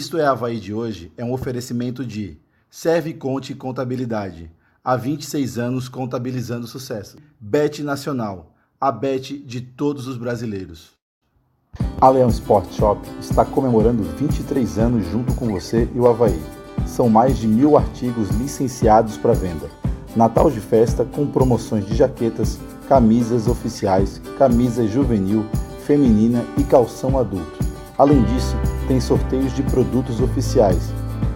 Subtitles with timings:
[0.00, 2.38] Isto é Havaí de hoje é um oferecimento de
[2.70, 4.50] Serve Conte Contabilidade.
[4.82, 7.18] Há 26 anos contabilizando sucesso.
[7.38, 10.92] Bet Nacional, a bet de todos os brasileiros.
[12.00, 16.40] A Leão Sport Shop está comemorando 23 anos junto com você e o Havaí.
[16.86, 19.68] São mais de mil artigos licenciados para venda.
[20.16, 25.44] Natal de festa com promoções de jaquetas, camisas oficiais, camisa juvenil,
[25.84, 27.69] feminina e calção adulto.
[28.00, 28.56] Além disso,
[28.88, 30.90] tem sorteios de produtos oficiais.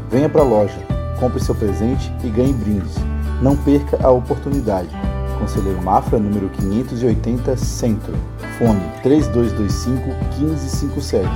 [0.08, 0.78] Venha para a loja,
[1.20, 2.94] compre seu presente e ganhe brindes.
[3.42, 4.88] Não perca a oportunidade.
[5.38, 8.14] Conselheiro Mafra, número 580, Centro.
[8.56, 10.06] Fone 3225
[10.40, 11.28] 1557.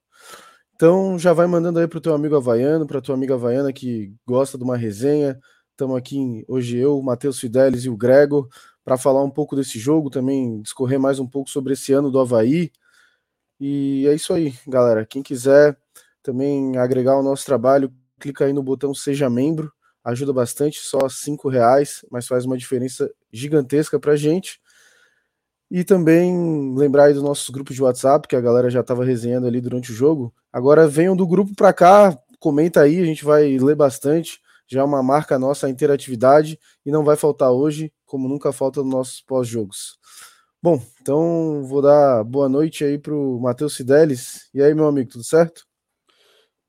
[0.74, 4.12] Então já vai mandando aí para o teu amigo havaiano, para tua amiga havaiana que
[4.26, 5.38] gosta de uma resenha.
[5.70, 8.48] Estamos aqui hoje eu, Matheus Fidelis e o Grego
[8.84, 12.18] para falar um pouco desse jogo, também discorrer mais um pouco sobre esse ano do
[12.18, 12.72] Havaí.
[13.60, 15.04] E é isso aí, galera.
[15.06, 15.76] Quem quiser
[16.22, 19.72] também agregar o nosso trabalho, clica aí no botão Seja Membro
[20.10, 24.60] ajuda bastante, só cinco reais, mas faz uma diferença gigantesca para a gente.
[25.70, 29.46] E também lembrar aí dos nossos grupos de WhatsApp, que a galera já estava resenhando
[29.46, 30.32] ali durante o jogo.
[30.52, 34.40] Agora venham do grupo para cá, comenta aí, a gente vai ler bastante.
[34.66, 38.82] Já é uma marca nossa a interatividade e não vai faltar hoje, como nunca falta
[38.82, 39.98] nos nossos pós-jogos.
[40.62, 44.48] Bom, então vou dar boa noite aí para o Matheus Fidelis.
[44.54, 45.67] E aí, meu amigo, tudo certo?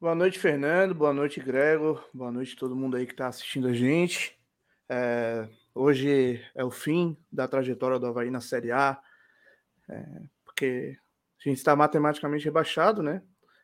[0.02, 0.96] Boa noite, Fernando.
[0.96, 2.08] Boa noite, Gregor.
[2.14, 4.40] Boa noite todo mundo aí que está assistindo a gente.
[4.88, 5.46] É,
[5.76, 8.98] hoje é o fim da trajetória do Havaí na Série A,
[9.90, 10.98] é, porque
[11.46, 13.22] a gente está matematicamente rebaixado, né?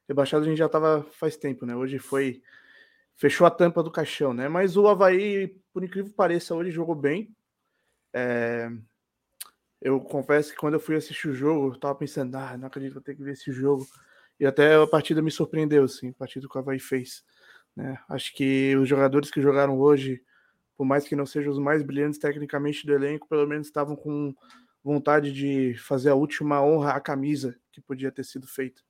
[0.09, 1.73] Rebaixado a gente já estava faz tempo, né?
[1.73, 2.41] Hoje foi.
[3.15, 4.49] Fechou a tampa do caixão, né?
[4.49, 7.33] Mas o Havaí, por incrível que pareça, hoje jogou bem.
[8.13, 8.69] É,
[9.81, 12.89] eu confesso que quando eu fui assistir o jogo, eu tava pensando, ah, não acredito
[12.89, 13.87] que vou ter que ver esse jogo.
[14.39, 17.23] E até a partida me surpreendeu, assim, a partida que o Havaí fez.
[17.75, 17.97] Né?
[18.09, 20.21] Acho que os jogadores que jogaram hoje,
[20.77, 24.33] por mais que não sejam os mais brilhantes tecnicamente do elenco, pelo menos estavam com
[24.83, 28.81] vontade de fazer a última honra à camisa que podia ter sido feita.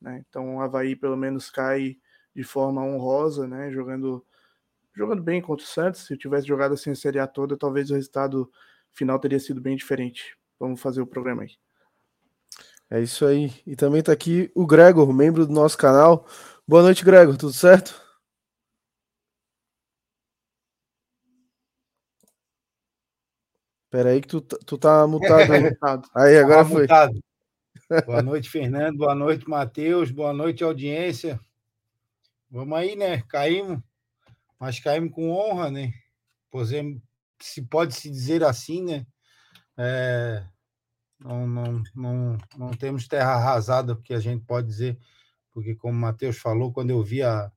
[0.00, 0.22] Né?
[0.28, 1.96] Então o Havaí pelo menos cai
[2.34, 3.70] de forma honrosa, né?
[3.70, 4.24] jogando,
[4.94, 6.06] jogando bem contra o Santos.
[6.06, 8.50] Se tivesse jogado assim a Série A toda, talvez o resultado
[8.92, 10.36] final teria sido bem diferente.
[10.58, 11.56] Vamos fazer o programa aí.
[12.90, 13.52] É isso aí.
[13.64, 16.26] E também está aqui o Gregor, membro do nosso canal.
[16.66, 17.36] Boa noite, Gregor.
[17.36, 17.94] Tudo certo?
[23.90, 25.62] Pera aí que tu, tu tá mutado aí.
[26.14, 26.82] aí agora foi.
[26.82, 27.20] Mutado.
[28.06, 28.98] Boa noite, Fernando.
[28.98, 30.10] Boa noite, Matheus.
[30.10, 31.40] Boa noite, audiência.
[32.50, 33.22] Vamos aí, né?
[33.28, 33.78] Caímos,
[34.58, 35.92] mas caímos com honra, né?
[37.40, 39.06] Se pode se dizer assim, né?
[39.76, 40.44] É,
[41.20, 44.98] não, não, não, não temos terra arrasada, porque a gente pode dizer,
[45.52, 47.52] porque como o Matheus falou, quando eu vi a,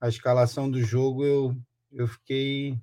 [0.00, 1.56] a escalação do jogo, eu,
[1.92, 2.78] eu fiquei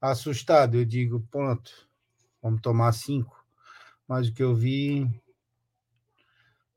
[0.00, 0.76] assustado.
[0.76, 1.70] Eu digo, pronto,
[2.42, 3.44] vamos tomar cinco.
[4.08, 5.08] Mas o que eu vi,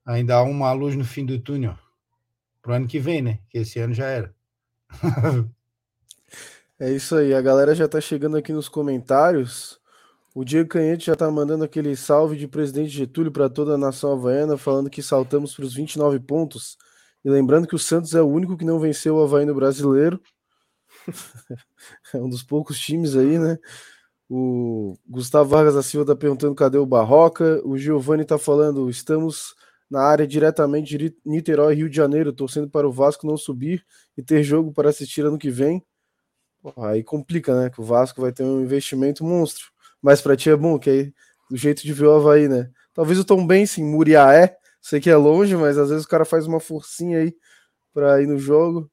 [0.05, 1.77] ainda há uma luz no fim do túnel.
[2.61, 3.39] Para o ano que vem, né?
[3.49, 4.35] Que esse ano já era.
[6.79, 7.33] é isso aí.
[7.33, 9.78] A galera já está chegando aqui nos comentários.
[10.33, 14.13] O Diego Canhete já está mandando aquele salve de presidente Getúlio para toda a nação
[14.13, 16.77] havaiana, falando que saltamos para os 29 pontos.
[17.25, 20.21] E lembrando que o Santos é o único que não venceu o Havaí no brasileiro.
[22.13, 23.57] é um dos poucos times aí, né?
[24.29, 27.59] O Gustavo Vargas da Silva está perguntando cadê o Barroca.
[27.65, 29.55] O Giovanni está falando: estamos
[29.89, 33.83] na área diretamente de Niterói, Rio de Janeiro, torcendo para o Vasco não subir
[34.15, 35.83] e ter jogo para assistir ano que vem.
[36.77, 37.69] aí complica, né?
[37.71, 41.13] Que o Vasco vai ter um investimento monstro mas para ti é bom, que aí
[41.49, 42.69] do jeito de ver o Havaí, né?
[42.93, 46.45] Talvez o Tom Benson, Muriaé, sei que é longe, mas às vezes o cara faz
[46.45, 47.35] uma forcinha aí
[47.93, 48.89] para ir no jogo.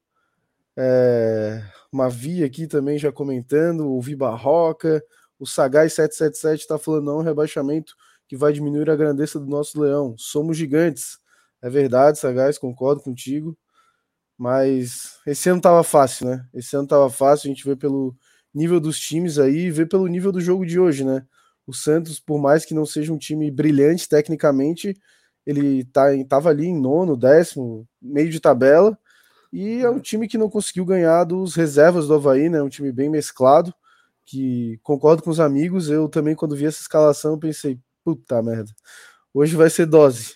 [0.75, 5.03] É, uma via aqui também já comentando, o Barroca,
[5.39, 7.95] o Sagaz 777 está falando não, rebaixamento
[8.27, 10.15] que vai diminuir a grandeza do nosso leão.
[10.17, 11.17] Somos gigantes.
[11.61, 13.57] É verdade, Sagaz, concordo contigo.
[14.37, 16.45] Mas esse ano tava fácil, né?
[16.53, 18.15] Esse ano tava fácil, a gente vê pelo
[18.57, 21.25] nível dos times aí e ver pelo nível do jogo de hoje, né?
[21.65, 24.95] O Santos, por mais que não seja um time brilhante tecnicamente,
[25.45, 28.97] ele tá, tava ali em nono, décimo, meio de tabela,
[29.51, 32.61] e é um time que não conseguiu ganhar dos reservas do Havaí, né?
[32.61, 33.73] Um time bem mesclado,
[34.25, 35.89] que concordo com os amigos.
[35.89, 38.71] Eu também, quando vi essa escalação, pensei, puta merda,
[39.33, 40.35] hoje vai ser dose.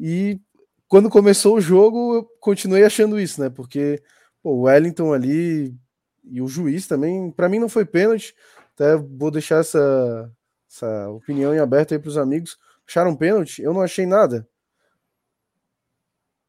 [0.00, 0.40] E
[0.88, 3.48] quando começou o jogo, eu continuei achando isso, né?
[3.50, 4.02] Porque
[4.42, 5.74] pô, o Wellington ali
[6.24, 8.34] e o juiz também, para mim não foi pênalti.
[8.74, 10.32] Até vou deixar essa,
[10.70, 12.56] essa opinião em aberto aí para os amigos.
[12.88, 13.62] Acharam pênalti?
[13.62, 14.48] Eu não achei nada.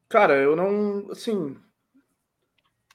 [0.08, 1.10] Cara, eu não.
[1.10, 1.56] Assim.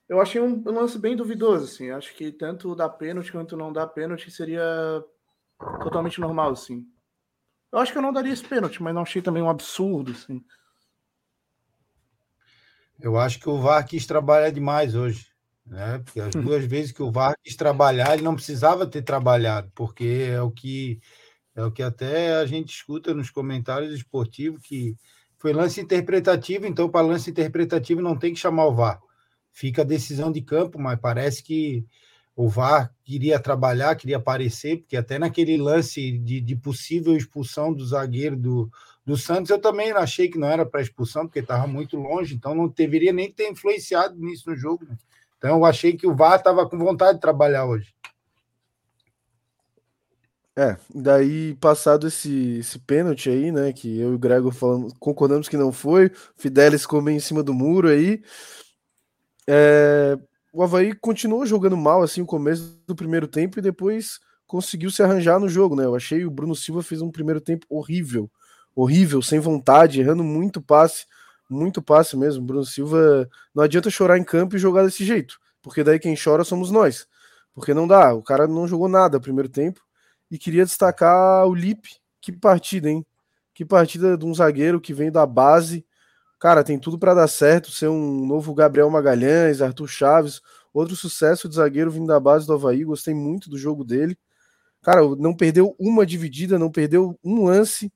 [0.08, 1.92] Eu achei um, um lance bem duvidoso, assim.
[1.92, 5.04] Acho que tanto dar pênalti quanto não dar pênalti seria
[5.84, 6.86] totalmente normal, assim.
[7.72, 10.44] Eu acho que eu não daria esse pênalti, mas não achei também um absurdo, assim.
[13.00, 15.29] Eu acho que o VAR quis trabalhar demais hoje.
[15.70, 16.00] Né?
[16.00, 20.28] Porque as duas vezes que o VAR quis trabalhar, ele não precisava ter trabalhado, porque
[20.32, 21.00] é o que
[21.56, 24.96] é o que até a gente escuta nos comentários esportivos que
[25.38, 29.00] foi lance interpretativo, então para lance interpretativo não tem que chamar o VAR.
[29.52, 31.86] Fica a decisão de campo, mas parece que
[32.36, 37.86] o VAR queria trabalhar, queria aparecer, porque até naquele lance de, de possível expulsão do
[37.86, 38.72] zagueiro do,
[39.06, 42.56] do Santos, eu também achei que não era para expulsão, porque estava muito longe, então
[42.56, 44.86] não deveria nem ter influenciado nisso no jogo.
[44.86, 44.96] Né?
[45.40, 47.96] Então eu achei que o VAR estava com vontade de trabalhar hoje.
[50.56, 55.48] É, daí passado esse, esse pênalti aí, né, que eu e o Gregor falamos, concordamos
[55.48, 58.22] que não foi, Fidelis meio em cima do muro aí,
[59.48, 60.20] é,
[60.52, 65.02] o Havaí continuou jogando mal, assim, o começo do primeiro tempo e depois conseguiu se
[65.02, 68.30] arranjar no jogo, né, eu achei o Bruno Silva fez um primeiro tempo horrível,
[68.76, 71.06] horrível, sem vontade, errando muito passe,
[71.50, 75.84] muito passe mesmo, Bruno Silva, não adianta chorar em campo e jogar desse jeito, porque
[75.84, 77.08] daí quem chora somos nós,
[77.54, 79.82] porque não dá, o cara não jogou nada no primeiro tempo,
[80.32, 81.90] e queria destacar o Lipe.
[82.22, 83.06] Que partida, hein?
[83.54, 85.86] Que partida de um zagueiro que vem da base.
[86.40, 90.42] Cara, tem tudo para dar certo, ser um novo Gabriel Magalhães, Arthur Chaves,
[90.74, 92.84] outro sucesso de zagueiro vindo da base do Havaí.
[92.84, 94.18] Gostei muito do jogo dele.
[94.82, 97.92] Cara, não perdeu uma dividida, não perdeu um lance.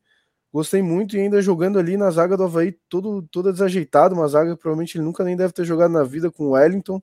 [0.54, 4.52] Gostei muito e ainda jogando ali na zaga do Havaí, todo, toda desajeitada, uma zaga
[4.52, 7.02] que provavelmente ele nunca nem deve ter jogado na vida com o Wellington,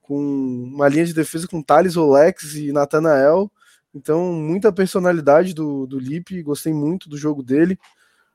[0.00, 3.48] com uma linha de defesa com Thales Olex e Natanael.
[3.94, 7.78] Então, muita personalidade do, do Lipe, gostei muito do jogo dele.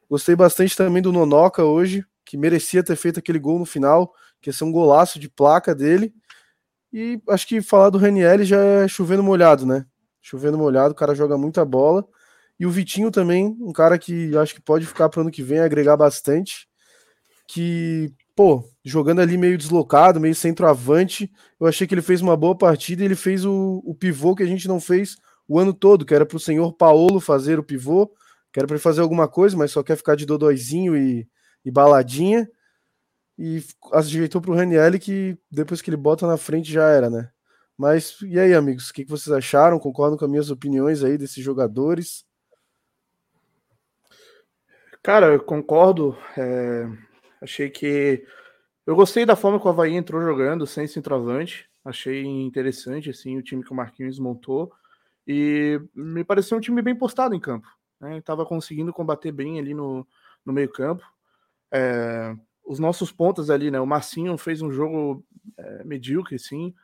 [0.10, 4.50] Gostei bastante também do Nonoca hoje, que merecia ter feito aquele gol no final, que
[4.50, 6.14] ia ser um golaço de placa dele.
[6.94, 9.86] E acho que falar do Raniel já é chovendo molhado, né?
[10.22, 12.08] Chovendo molhado, o cara joga muita bola.
[12.60, 15.44] E o Vitinho também, um cara que acho que pode ficar para o ano que
[15.44, 16.68] vem, agregar bastante.
[17.48, 22.58] Que, pô, jogando ali meio deslocado, meio centroavante, eu achei que ele fez uma boa
[22.58, 26.06] partida e ele fez o, o pivô que a gente não fez o ano todo,
[26.06, 28.08] que era para o senhor Paulo fazer o pivô,
[28.52, 31.28] que era para ele fazer alguma coisa, mas só quer ficar de dodóizinho e,
[31.64, 32.50] e baladinha.
[33.38, 37.30] E ajeitou para o Raniel que depois que ele bota na frente já era, né?
[37.78, 39.78] Mas e aí, amigos, o que, que vocês acharam?
[39.80, 42.27] Concordam com as minhas opiniões aí desses jogadores?
[45.08, 46.18] Cara, eu concordo.
[46.38, 46.86] É...
[47.42, 48.26] Achei que.
[48.86, 51.70] Eu gostei da forma que o Havaí entrou jogando, sem centroavante.
[51.86, 54.70] Achei interessante assim, o time que o Marquinhos montou.
[55.26, 57.70] E me pareceu um time bem postado em campo.
[58.02, 58.20] Né?
[58.20, 60.06] Tava conseguindo combater bem ali no,
[60.46, 61.06] no meio-campo.
[61.72, 62.36] É,
[62.66, 63.80] os nossos pontas ali, né?
[63.80, 65.26] O Marcinho fez um jogo
[65.58, 66.76] é, medíocre, sim.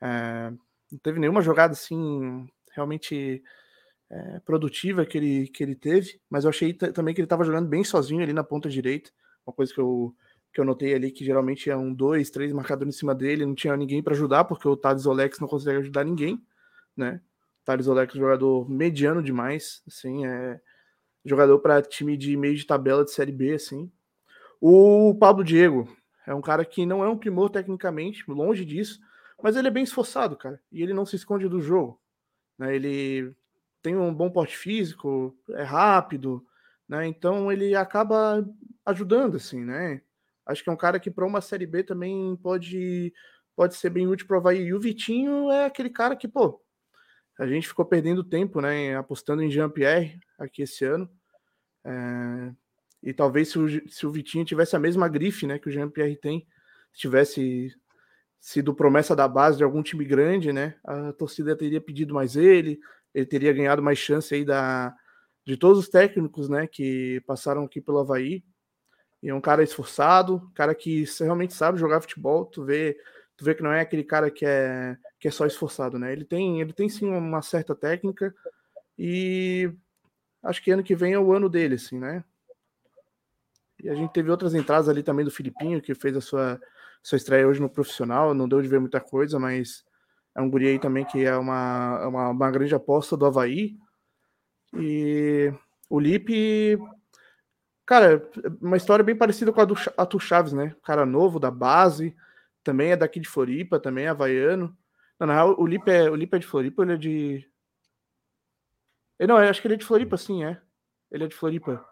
[0.00, 0.52] É,
[0.92, 3.42] não teve nenhuma jogada assim realmente
[4.10, 7.68] é, produtiva que ele, que ele teve, mas eu achei também que ele estava jogando
[7.68, 9.10] bem sozinho ali na ponta direita.
[9.46, 10.14] Uma coisa que eu,
[10.52, 13.54] que eu notei ali que geralmente é um, dois, três marcadores em cima dele, não
[13.54, 16.42] tinha ninguém para ajudar, porque o Thales Olex não consegue ajudar ninguém,
[16.96, 17.20] né?
[17.64, 20.60] Thales Olex é um jogador mediano demais, assim, é
[21.24, 23.90] jogador para time de meio de tabela de Série B, assim.
[24.60, 25.88] O Pablo Diego
[26.26, 29.00] é um cara que não é um primor tecnicamente, longe disso,
[29.42, 32.00] mas ele é bem esforçado, cara, e ele não se esconde do jogo.
[32.58, 32.76] Né?
[32.76, 33.34] Ele
[33.86, 36.44] tem um bom porte físico, é rápido,
[36.88, 37.06] né?
[37.06, 38.44] Então ele acaba
[38.84, 40.02] ajudando, assim, né?
[40.44, 43.14] Acho que é um cara que para uma Série B também pode
[43.54, 44.64] pode ser bem útil para o Havaí.
[44.64, 46.60] E o Vitinho é aquele cara que, pô,
[47.38, 51.08] a gente ficou perdendo tempo, né, apostando em Jean-Pierre aqui esse ano.
[51.84, 52.52] É,
[53.04, 56.16] e talvez se o, se o Vitinho tivesse a mesma grife, né, que o Jean-Pierre
[56.16, 56.44] tem,
[56.92, 57.72] tivesse
[58.40, 62.80] sido promessa da base de algum time grande, né, a torcida teria pedido mais ele,
[63.16, 64.94] ele teria ganhado mais chance aí da,
[65.42, 68.44] de todos os técnicos, né, que passaram aqui pelo Havaí.
[69.22, 72.44] E é um cara esforçado, cara que realmente sabe jogar futebol.
[72.44, 72.96] Tu vê
[73.38, 76.12] tu vê que não é aquele cara que é, que é só esforçado, né?
[76.12, 78.34] Ele tem, ele tem sim uma certa técnica
[78.98, 79.72] e
[80.42, 82.22] acho que ano que vem é o ano dele, assim, né?
[83.82, 86.60] E a gente teve outras entradas ali também do Filipinho, que fez a sua,
[87.02, 89.85] sua estreia hoje no profissional, não deu de ver muita coisa, mas
[90.36, 93.74] É um guri aí também que é uma, é uma, uma grande aposta do Havaí.
[94.78, 95.50] E
[95.88, 96.78] o Lipe,
[97.86, 98.28] cara,
[98.60, 100.76] uma história bem parecida com a do Atu Chaves, né?
[100.84, 102.14] Cara novo, da base,
[102.62, 104.76] também é daqui de Floripa, também é havaiano.
[105.18, 107.50] Não, na real, o Lipe é, o Lipe é de Floripa ele é de.
[109.20, 110.60] Não, eu acho que ele é de Floripa, sim, é.
[111.10, 111.82] Ele é de Floripa.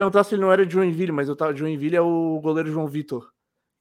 [0.00, 1.54] Não, tá se ele não era de Joinville, mas eu tava.
[1.54, 3.32] Joinville é o goleiro João Vitor.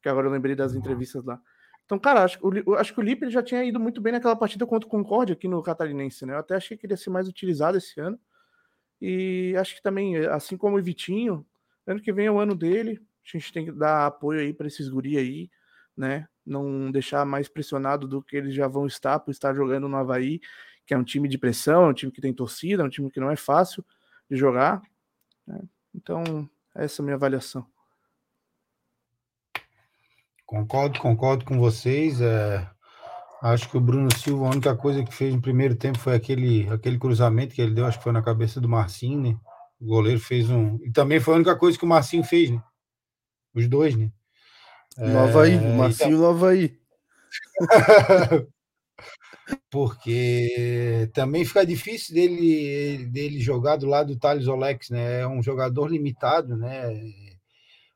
[0.03, 1.41] Que agora eu lembrei das entrevistas lá.
[1.85, 2.39] Então, cara, acho,
[2.77, 5.47] acho que o Lipe já tinha ido muito bem naquela partida contra o Concorde aqui
[5.47, 6.33] no Catarinense, né?
[6.33, 8.19] Eu até achei que ele ia ser mais utilizado esse ano.
[9.01, 11.45] E acho que também, assim como o Vitinho,
[11.85, 13.01] ano que vem é o ano dele.
[13.25, 15.49] A gente tem que dar apoio aí para esses guri aí,
[15.95, 16.27] né?
[16.45, 20.39] Não deixar mais pressionado do que eles já vão estar por estar jogando no Havaí,
[20.85, 23.11] que é um time de pressão, é um time que tem torcida, é um time
[23.11, 23.83] que não é fácil
[24.29, 24.81] de jogar.
[25.45, 25.61] Né?
[25.93, 27.65] Então, essa é a minha avaliação.
[30.53, 32.21] Concordo, concordo com vocês.
[32.21, 32.69] É,
[33.41, 36.69] acho que o Bruno Silva, a única coisa que fez no primeiro tempo foi aquele,
[36.69, 39.35] aquele cruzamento que ele deu, acho que foi na cabeça do Marcinho, né?
[39.81, 40.77] O goleiro fez um.
[40.83, 42.61] E também foi a única coisa que o Marcinho fez, né?
[43.55, 44.11] Os dois, né?
[44.95, 46.21] No Havaí, o Marcinho então...
[46.21, 46.77] no Havaí.
[49.71, 55.21] Porque também fica difícil dele, dele jogar do lado do Thales Olex, né?
[55.21, 56.93] É um jogador limitado, né?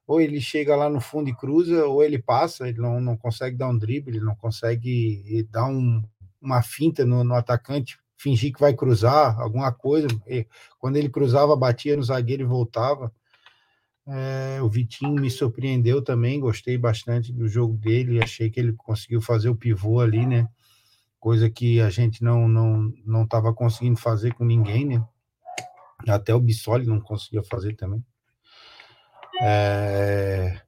[0.08, 3.58] Ou ele chega lá no fundo e cruza, ou ele passa, ele não, não consegue
[3.58, 6.02] dar um drible, ele não consegue dar um,
[6.42, 10.08] uma finta no, no, atacante, fingir que vai cruzar alguma coisa.
[10.26, 10.48] E
[10.80, 13.12] quando ele cruzava, batia no zagueiro e voltava.
[14.08, 19.20] É, o Vitinho me surpreendeu também, gostei bastante do jogo dele, achei que ele conseguiu
[19.20, 20.48] fazer o pivô ali, né?
[21.20, 25.06] Coisa que a gente não não não estava conseguindo fazer com ninguém, né?
[26.08, 28.02] Até o Bissoli não conseguia fazer também.
[29.42, 30.62] É,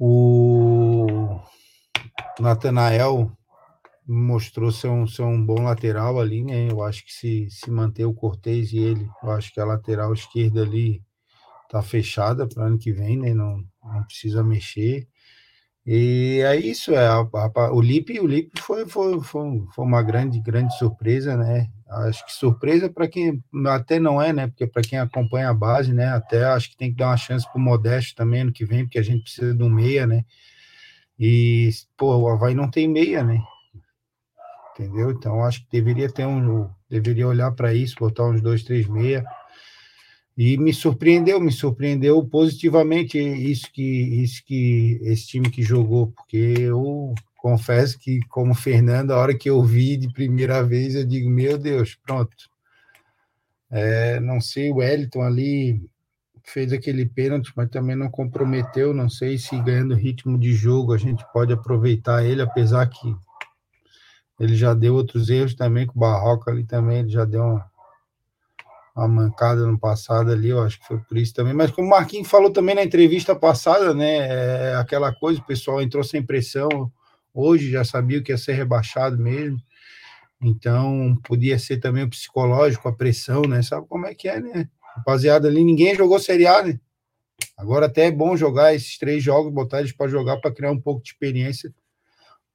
[0.00, 1.40] o
[2.40, 3.30] Natanael
[4.06, 6.70] mostrou ser um, ser um bom lateral ali, né?
[6.70, 10.12] Eu acho que se, se manter o Cortez e ele, eu acho que a lateral
[10.12, 11.02] esquerda ali
[11.68, 13.34] tá fechada para ano que vem, né?
[13.34, 15.08] Não, não precisa mexer.
[15.84, 20.02] E é isso, é a, a, o Lipe, o Lipe foi, foi, foi, foi uma
[20.02, 21.70] grande, grande surpresa, né?
[21.88, 24.48] Acho que surpresa para quem até não é, né?
[24.48, 26.08] Porque para quem acompanha a base, né?
[26.08, 28.84] Até acho que tem que dar uma chance para o Modesto também ano que vem,
[28.84, 30.24] porque a gente precisa de um meia, né?
[31.18, 33.40] E, pô, o Havaí não tem meia, né?
[34.72, 35.10] Entendeu?
[35.10, 36.68] Então acho que deveria ter um.
[36.90, 39.24] Deveria olhar para isso, botar uns dois, três meia.
[40.36, 43.82] E me surpreendeu, me surpreendeu positivamente isso que,
[44.22, 47.14] isso que esse time que jogou, porque eu
[47.46, 51.56] confesso que, como Fernando, a hora que eu vi de primeira vez, eu digo, meu
[51.56, 52.34] Deus, pronto.
[53.70, 55.80] É, não sei, o Wellington ali
[56.42, 58.92] fez aquele pênalti, mas também não comprometeu.
[58.92, 63.14] Não sei se ganhando ritmo de jogo a gente pode aproveitar ele, apesar que
[64.40, 67.70] ele já deu outros erros também, com o Barroca ali também, ele já deu uma,
[68.96, 71.54] uma mancada no passado ali, eu acho que foi por isso também.
[71.54, 74.72] Mas como o Marquinhos falou também na entrevista passada, né?
[74.72, 76.90] É aquela coisa, o pessoal entrou sem pressão,
[77.36, 79.58] hoje já sabia que ia ser rebaixado mesmo.
[80.40, 83.62] Então, podia ser também o psicológico, a pressão, né?
[83.62, 84.68] Sabe como é que é, né?
[84.96, 86.78] Rapaziada ali, ninguém jogou Série A, né?
[87.56, 90.80] Agora até é bom jogar esses três jogos, botar eles para jogar para criar um
[90.80, 91.72] pouco de experiência,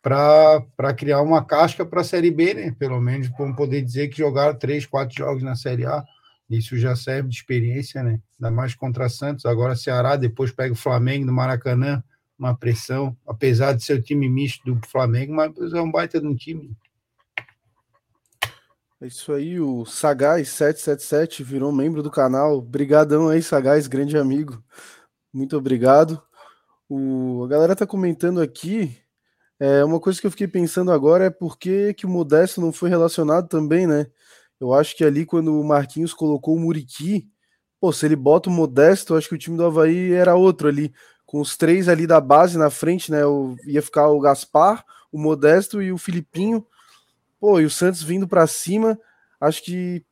[0.02, 2.76] para criar uma casca para a Série B, né?
[2.78, 6.04] Pelo menos, vamos poder dizer que jogaram três, quatro jogos na Série A
[6.58, 8.20] isso já serve de experiência, né?
[8.40, 9.46] Ainda mais contra Santos.
[9.46, 12.04] Agora Ceará, depois pega o Flamengo no Maracanã,
[12.42, 16.26] uma pressão, apesar de ser o time misto do Flamengo, mas é um baita de
[16.26, 16.76] um time.
[19.00, 22.58] É isso aí, o Sagaz777 virou membro do canal.
[22.58, 24.64] Obrigadão aí, Sagaz, grande amigo.
[25.32, 26.22] Muito obrigado.
[26.90, 28.98] O, a galera tá comentando aqui.
[29.60, 32.74] É, uma coisa que eu fiquei pensando agora é por que, que o Modesto não
[32.74, 34.08] foi relacionado também, né?
[34.60, 37.30] Eu acho que ali, quando o Marquinhos colocou o Muriqui,
[37.80, 40.68] pô, se ele bota o Modesto, eu acho que o time do Havaí era outro
[40.68, 40.92] ali.
[41.32, 43.22] Com os três ali da base na frente, né?
[43.22, 46.68] Eu ia ficar o Gaspar, o Modesto e o Filipinho.
[47.40, 49.00] Pô, e o Santos vindo para cima.
[49.40, 50.04] Acho que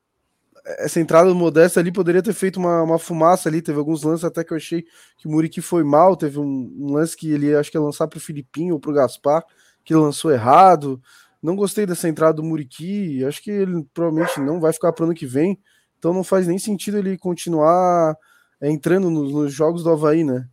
[0.78, 3.62] essa entrada do Modesto ali poderia ter feito uma, uma fumaça ali.
[3.62, 4.86] Teve alguns lances até que eu achei
[5.18, 6.16] que o Muriqui foi mal.
[6.16, 8.92] Teve um, um lance que ele acho que ia lançar para o Filipinho ou para
[8.92, 9.44] o Gaspar,
[9.84, 11.02] que lançou errado.
[11.44, 13.26] Não gostei dessa entrada do Muriqui.
[13.26, 15.60] Acho que ele provavelmente não vai ficar para o ano que vem.
[15.98, 18.16] Então não faz nem sentido ele continuar
[18.62, 20.48] é, entrando nos, nos, jogos do Havaí, né?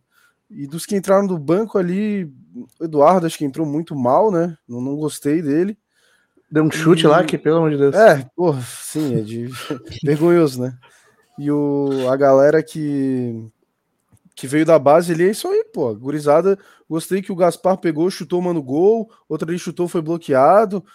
[0.49, 2.25] E dos que entraram do banco ali,
[2.79, 4.57] o Eduardo acho que entrou muito mal, né?
[4.67, 5.77] Não, não gostei dele.
[6.49, 7.07] Deu um chute e...
[7.07, 7.95] lá que, pelo amor de Deus.
[7.95, 9.49] É, porra, sim, é de
[10.03, 10.77] vergonhoso, né?
[11.37, 13.49] E o, a galera que
[14.37, 15.93] que veio da base ele é isso aí, pô.
[15.95, 20.85] Gurizada, gostei que o Gaspar pegou, chutou, mano, gol, outra ali chutou, foi bloqueado.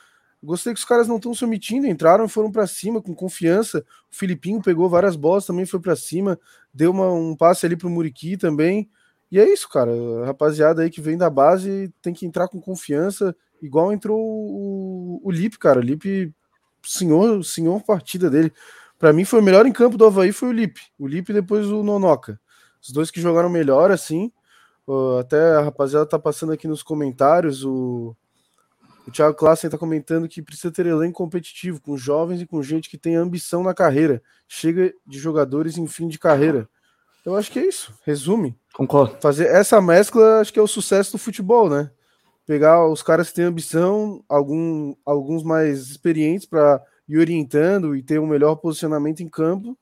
[0.41, 3.85] Gostei que os caras não estão se omitindo, entraram e foram para cima com confiança.
[4.11, 6.39] O Filipinho pegou várias bolas, também foi para cima,
[6.73, 8.89] deu uma, um passe ali pro Muriqui também.
[9.33, 9.91] E é isso, cara.
[10.27, 15.31] rapaziada aí que vem da base tem que entrar com confiança, igual entrou o, o
[15.31, 15.81] Lipe, cara.
[15.81, 16.35] Lipe,
[16.83, 18.53] senhor, senhor partida dele.
[18.99, 20.83] Para mim foi o melhor em campo do Havaí foi o Lipe.
[20.99, 22.39] O Lipe depois o Nonoca.
[22.83, 24.31] Os dois que jogaram melhor, assim.
[25.19, 27.65] Até a rapaziada tá passando aqui nos comentários.
[27.65, 28.15] O
[29.07, 32.89] o Thiago Klassen está comentando que precisa ter elenco competitivo, com jovens e com gente
[32.89, 34.23] que tem ambição na carreira.
[34.47, 36.69] Chega de jogadores em fim de carreira.
[37.25, 37.93] Eu acho que é isso.
[38.05, 38.57] Resume.
[38.75, 39.17] Concordo.
[39.21, 41.91] Fazer essa mescla, acho que é o sucesso do futebol, né?
[42.47, 48.19] Pegar os caras que têm ambição, algum, alguns mais experientes para ir orientando e ter
[48.19, 49.77] um melhor posicionamento em campo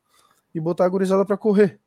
[0.55, 1.79] e botar a gurizada para correr.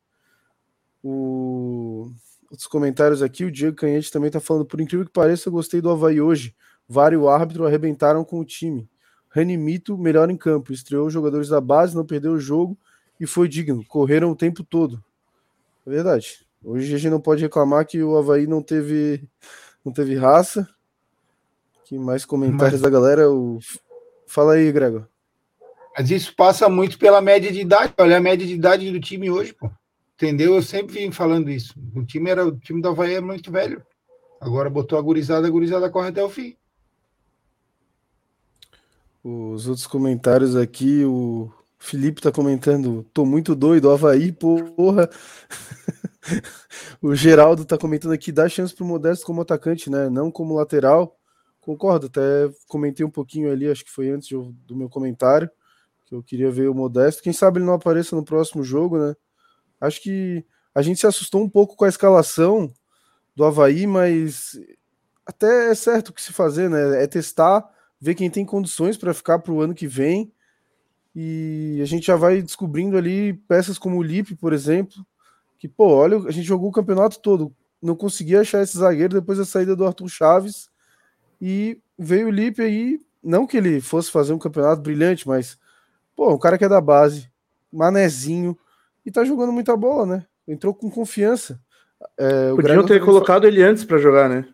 [1.04, 2.10] O...
[2.50, 5.82] Outros comentários aqui, o Diego Canhete também está falando, por incrível que pareça, eu gostei
[5.82, 6.56] do Havaí hoje.
[6.88, 8.88] Vários árbitros arrebentaram com o time.
[9.28, 12.78] Ranimito, melhor em campo, estreou os jogadores da base, não perdeu o jogo
[13.20, 13.84] e foi digno.
[13.88, 15.04] Correram o tempo todo.
[15.86, 16.46] É verdade.
[16.64, 19.28] Hoje a gente não pode reclamar que o Havaí não teve,
[19.84, 20.68] não teve raça.
[21.84, 22.82] Que mais comentários Mas...
[22.82, 23.30] da galera?
[23.30, 23.60] O...
[24.26, 25.08] Fala aí, Gregor.
[25.98, 27.94] Mas isso passa muito pela média de idade.
[27.98, 29.70] Olha a média de idade do time hoje, pô.
[30.16, 30.56] Entendeu?
[30.56, 31.76] Eu sempre vim falando isso.
[31.94, 33.86] O time era o time do Havaí é muito velho.
[34.40, 36.56] Agora botou a gurizada, a gurizada corre até o fim.
[39.24, 41.50] Os outros comentários aqui, o
[41.80, 45.10] Felipe tá comentando, tô muito doido, Havaí, porra.
[47.02, 50.10] o Geraldo tá comentando aqui, dá chance pro Modesto como atacante, né?
[50.10, 51.18] Não como lateral.
[51.60, 52.22] Concordo, até
[52.68, 55.50] comentei um pouquinho ali, acho que foi antes do meu comentário,
[56.06, 57.24] que eu queria ver o Modesto.
[57.24, 59.16] Quem sabe ele não apareça no próximo jogo, né?
[59.80, 62.74] Acho que a gente se assustou um pouco com a escalação
[63.36, 64.60] do Havaí, mas
[65.26, 67.04] até é certo o que se fazer, né?
[67.04, 67.64] É testar
[68.00, 70.34] ver quem tem condições para ficar para o ano que vem.
[71.16, 75.06] E a gente já vai descobrindo ali peças como o Lipe, por exemplo,
[75.64, 79.38] que, pô, olha, a gente jogou o campeonato todo, não conseguia achar esse zagueiro depois
[79.38, 80.70] da saída do Arthur Chaves.
[81.40, 85.58] E veio o Lipe aí, não que ele fosse fazer um campeonato brilhante, mas,
[86.18, 87.32] pô, um cara que é da base,
[87.72, 88.60] manezinho,
[89.06, 90.26] e tá jogando muita bola, né?
[90.46, 91.58] Entrou com confiança.
[92.18, 94.46] É, Podiam ter colocado ele antes para jogar, né?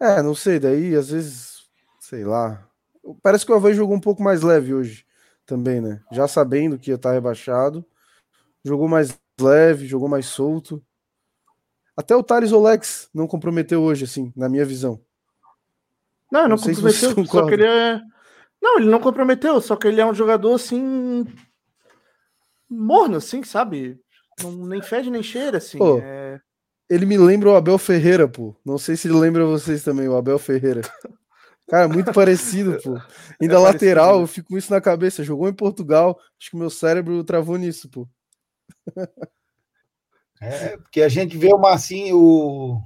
[0.00, 1.68] É, não sei, daí às vezes
[2.00, 2.66] sei lá.
[3.22, 5.06] Parece que o Havaí jogou um pouco mais leve hoje
[5.46, 6.00] também, né?
[6.10, 7.86] Já sabendo que ia estar rebaixado.
[8.64, 10.82] Jogou mais leve, jogou mais solto.
[11.96, 15.00] Até o Thales Olex não comprometeu hoje, assim, na minha visão.
[16.30, 18.00] Não, não, não comprometeu, se só que ele é...
[18.62, 21.26] Não, ele não comprometeu, só que ele é um jogador, assim...
[22.68, 23.98] Morno, assim, sabe?
[24.42, 25.78] Não, nem fede nem cheira, assim.
[25.78, 26.40] Pô, é...
[26.90, 28.56] Ele me lembra o Abel Ferreira, pô.
[28.64, 30.80] Não sei se ele lembra vocês também, o Abel Ferreira.
[31.68, 33.00] Cara, muito parecido, pô.
[33.40, 34.22] Ainda é lateral, parecido.
[34.22, 35.22] eu fico com isso na cabeça.
[35.22, 38.08] Jogou em Portugal, acho que meu cérebro travou nisso, pô.
[40.40, 42.82] É, porque a gente vê o Marcinho, o,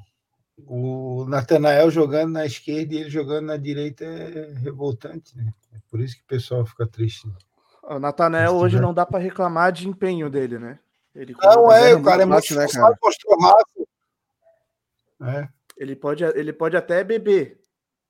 [0.67, 5.55] o Natanael jogando na esquerda e ele jogando na direita é revoltante, né?
[5.73, 7.29] É por isso que o pessoal fica triste.
[7.85, 10.81] O Natanael hoje não dá para reclamar de empenho dele, né?
[11.15, 12.99] Ele não é, o cara é muito né, cara?
[13.01, 13.39] mostrou.
[15.23, 15.49] É.
[15.77, 17.61] Ele pode, ele pode até beber,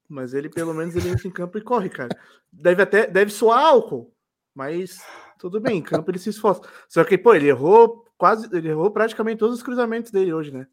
[0.08, 2.16] mas ele, pelo menos, ele entra em campo e corre, cara.
[2.50, 4.10] Deve até deve soar álcool,
[4.54, 5.04] mas
[5.38, 6.62] tudo bem, em campo ele se esforça.
[6.88, 10.66] Só que, pô, ele errou quase, ele errou praticamente todos os cruzamentos dele hoje, né?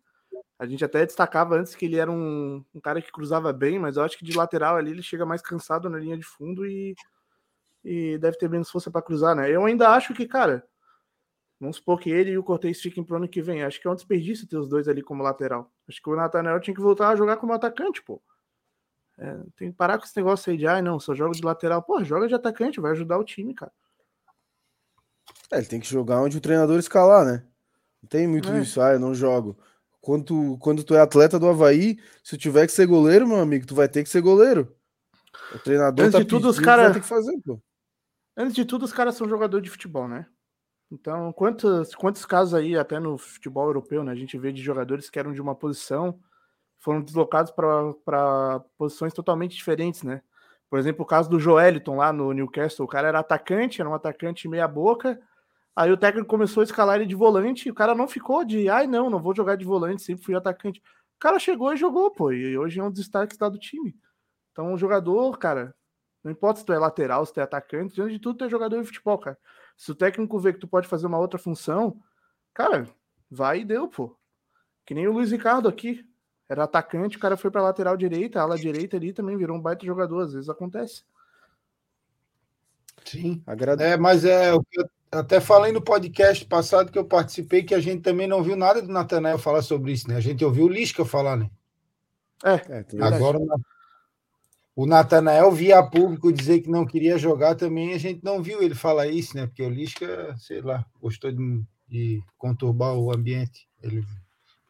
[0.58, 3.98] A gente até destacava antes que ele era um, um cara que cruzava bem, mas
[3.98, 6.96] eu acho que de lateral ali ele chega mais cansado na linha de fundo e,
[7.84, 9.50] e deve ter menos força para cruzar, né?
[9.50, 10.64] Eu ainda acho que, cara,
[11.60, 13.64] vamos supor que ele e o Cortez fiquem pro ano que vem.
[13.64, 15.72] Acho que é um desperdício ter os dois ali como lateral.
[15.90, 18.22] Acho que o Nathaniel tinha que voltar a jogar como atacante, pô.
[19.18, 21.82] É, tem que parar com esse negócio aí de, ah, não, só joga de lateral.
[21.82, 23.72] Pô, joga de atacante, vai ajudar o time, cara.
[25.52, 27.44] É, ele tem que jogar onde o treinador escalar, né?
[28.02, 28.62] Não tem muito é.
[28.62, 29.58] isso, ah, eu não jogo.
[30.00, 33.40] Quando tu, quando tu é atleta do Havaí, se tu tiver que ser goleiro, meu
[33.40, 34.76] amigo, tu vai ter que ser goleiro.
[35.54, 36.84] O treinador Antes tá de tudo, os cara...
[36.84, 37.62] vai ter que fazer, pô.
[38.36, 40.26] Antes de tudo, os caras são jogadores de futebol, né?
[40.92, 44.12] Então, quantos, quantos casos aí, até no futebol europeu, né?
[44.12, 46.20] A gente vê de jogadores que eram de uma posição
[46.82, 50.22] foram deslocados para posições totalmente diferentes, né?
[50.68, 53.94] Por exemplo, o caso do Joeliton lá no Newcastle, o cara era atacante, era um
[53.94, 55.22] atacante meia boca,
[55.76, 58.70] aí o técnico começou a escalar ele de volante, e o cara não ficou de,
[58.70, 60.80] ai não, não vou jogar de volante, sempre fui atacante.
[60.80, 63.96] O cara chegou e jogou, pô, e hoje é um dos destaques do time.
[64.52, 65.76] Então, o jogador, cara,
[66.24, 68.50] não importa se tu é lateral, se tu é atacante, diante de tudo tu é
[68.50, 69.38] jogador de futebol, cara.
[69.78, 72.00] Se o técnico vê que tu pode fazer uma outra função,
[72.54, 72.88] cara,
[73.30, 74.18] vai e deu, pô.
[74.86, 76.06] Que nem o Luiz Ricardo aqui.
[76.50, 79.62] Era atacante, o cara foi pra lateral direita, a ala direita ali também virou um
[79.62, 81.06] baita jogador, às vezes acontece.
[83.06, 83.42] Sim.
[83.48, 83.82] Agrade...
[83.82, 87.76] É, mas é o que eu até falei no podcast passado que eu participei que
[87.76, 90.16] a gente também não viu nada do Natanael falar sobre isso, né?
[90.16, 91.50] A gente ouviu o Lisca falar, né?
[92.44, 93.38] É, é agora
[94.76, 98.74] o Natanael via público dizer que não queria jogar também, a gente não viu ele
[98.74, 99.46] falar isso, né?
[99.46, 103.68] Porque o Lisca, sei lá, gostou de, de conturbar o ambiente.
[103.84, 104.04] Ele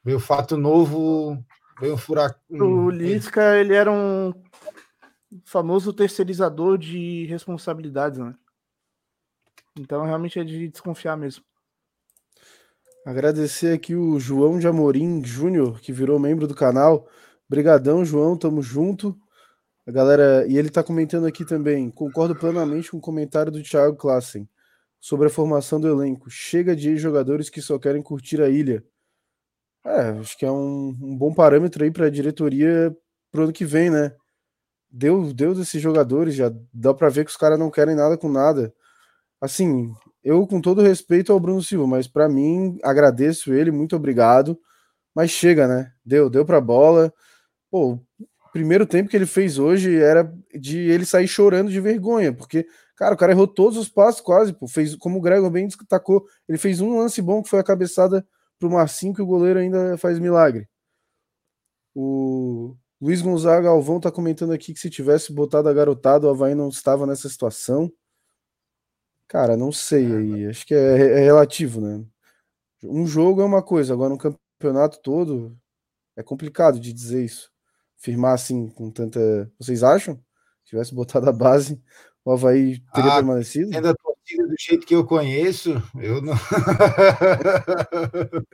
[0.03, 1.37] veio fato novo,
[1.79, 2.41] veio um furacão.
[2.49, 4.33] O Lisca, ele era um
[5.45, 8.33] famoso terceirizador de responsabilidades, né?
[9.77, 11.43] Então realmente é de desconfiar mesmo.
[13.05, 17.07] Agradecer aqui o João de Amorim Júnior, que virou membro do canal.
[17.49, 19.17] Brigadão, João, tamo junto.
[19.87, 23.97] A galera, e ele tá comentando aqui também, concordo plenamente com o comentário do Thiago
[23.97, 24.47] Klassen
[24.99, 26.29] sobre a formação do elenco.
[26.29, 28.85] Chega de jogadores que só querem curtir a ilha.
[29.83, 32.95] É, acho que é um, um bom parâmetro aí para a diretoria
[33.31, 34.13] pro ano que vem, né?
[34.91, 38.29] Deu, deu desses jogadores, já dá para ver que os caras não querem nada com
[38.29, 38.71] nada.
[39.41, 44.59] Assim, eu com todo respeito ao Bruno Silva, mas para mim agradeço ele, muito obrigado.
[45.15, 45.91] Mas chega, né?
[46.05, 47.13] Deu, deu para bola.
[47.71, 47.99] Pô,
[48.53, 53.15] primeiro tempo que ele fez hoje era de ele sair chorando de vergonha, porque, cara,
[53.15, 56.57] o cara errou todos os passos quase, pô, fez, como o Gregor bem destacou, ele
[56.57, 58.25] fez um lance bom que foi a cabeçada
[58.59, 60.67] pro Marcinho, que o goleiro ainda faz milagre.
[61.95, 66.55] O Luiz Gonzaga Alvão tá comentando aqui que se tivesse botado a garotada, o Havaí
[66.55, 67.91] não estava nessa situação.
[69.31, 72.03] Cara, não sei aí, acho que é, é relativo, né?
[72.83, 75.57] Um jogo é uma coisa, agora um campeonato todo
[76.17, 77.49] é complicado de dizer isso
[77.95, 79.49] firmar assim com tanta.
[79.57, 80.15] Vocês acham?
[80.65, 81.81] Se tivesse botado a base,
[82.25, 83.71] o Havaí teria ah, permanecido?
[83.71, 86.33] Sendo a torcida do jeito que eu conheço, eu não.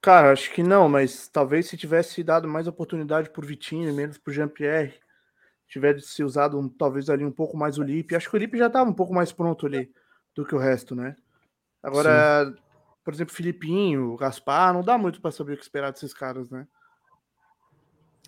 [0.00, 4.16] Cara, acho que não, mas talvez se tivesse dado mais oportunidade por Vitinho e menos
[4.16, 4.94] por Jean-Pierre,
[5.68, 8.16] tivesse usado um, talvez ali um pouco mais o Lipe.
[8.16, 9.92] Acho que o Lipe já estava um pouco mais pronto ali
[10.36, 11.16] do que o resto, né?
[11.82, 12.62] Agora, Sim.
[13.02, 16.68] por exemplo, Filipinho, Gaspar, não dá muito para saber o que esperar desses caras, né?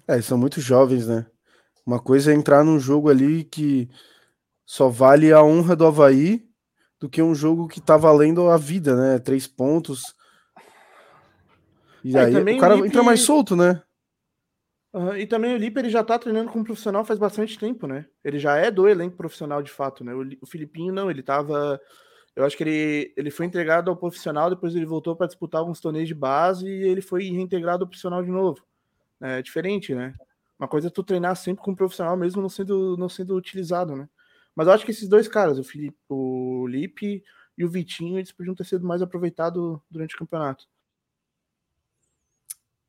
[0.09, 1.27] É, eles são muito jovens, né?
[1.87, 3.89] Uma coisa é entrar num jogo ali que
[4.65, 6.49] só vale a honra do Havaí
[6.99, 9.19] do que um jogo que tá valendo a vida, né?
[9.19, 10.15] Três pontos.
[12.03, 12.89] E é, aí o cara Lipe...
[12.89, 13.83] entra mais solto, né?
[15.19, 18.07] E também o Lipe ele já tá treinando como profissional faz bastante tempo, né?
[18.25, 20.15] Ele já é do elenco profissional de fato, né?
[20.15, 21.81] O, o Filipinho não, ele tava.
[22.35, 25.81] Eu acho que ele, ele foi entregado ao profissional, depois ele voltou para disputar alguns
[25.81, 28.63] torneios de base e ele foi reintegrado ao profissional de novo
[29.21, 30.15] é diferente, né?
[30.59, 33.95] Uma coisa é tu treinar sempre com um profissional mesmo não sendo, não sendo utilizado,
[33.97, 34.09] né?
[34.55, 37.23] Mas eu acho que esses dois caras, o Felipe, o Lipe
[37.57, 40.67] e o Vitinho, eles podiam ter sido mais aproveitados durante o campeonato.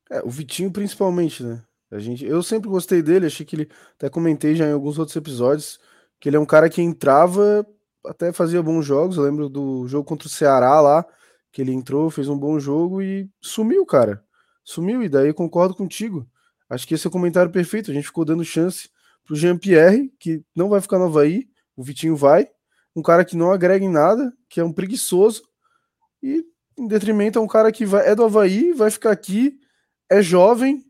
[0.10, 1.64] É, o Vitinho principalmente, né?
[1.92, 5.16] A gente, eu sempre gostei dele, achei que ele, até comentei já em alguns outros
[5.16, 5.80] episódios,
[6.20, 7.66] que ele é um cara que entrava,
[8.06, 11.06] até fazia bons jogos, eu lembro do jogo contra o Ceará lá,
[11.52, 14.24] que ele entrou, fez um bom jogo e sumiu, cara
[14.70, 16.28] sumiu, e daí concordo contigo.
[16.70, 17.90] Acho que esse é o comentário perfeito.
[17.90, 18.90] A gente ficou dando chance
[19.26, 22.48] pro Jean-Pierre, que não vai ficar no Havaí, o Vitinho vai,
[22.96, 25.44] um cara que não agrega em nada, que é um preguiçoso,
[26.22, 26.44] e
[26.78, 29.60] em detrimento a um cara que vai, é do Havaí, vai ficar aqui,
[30.10, 30.86] é jovem,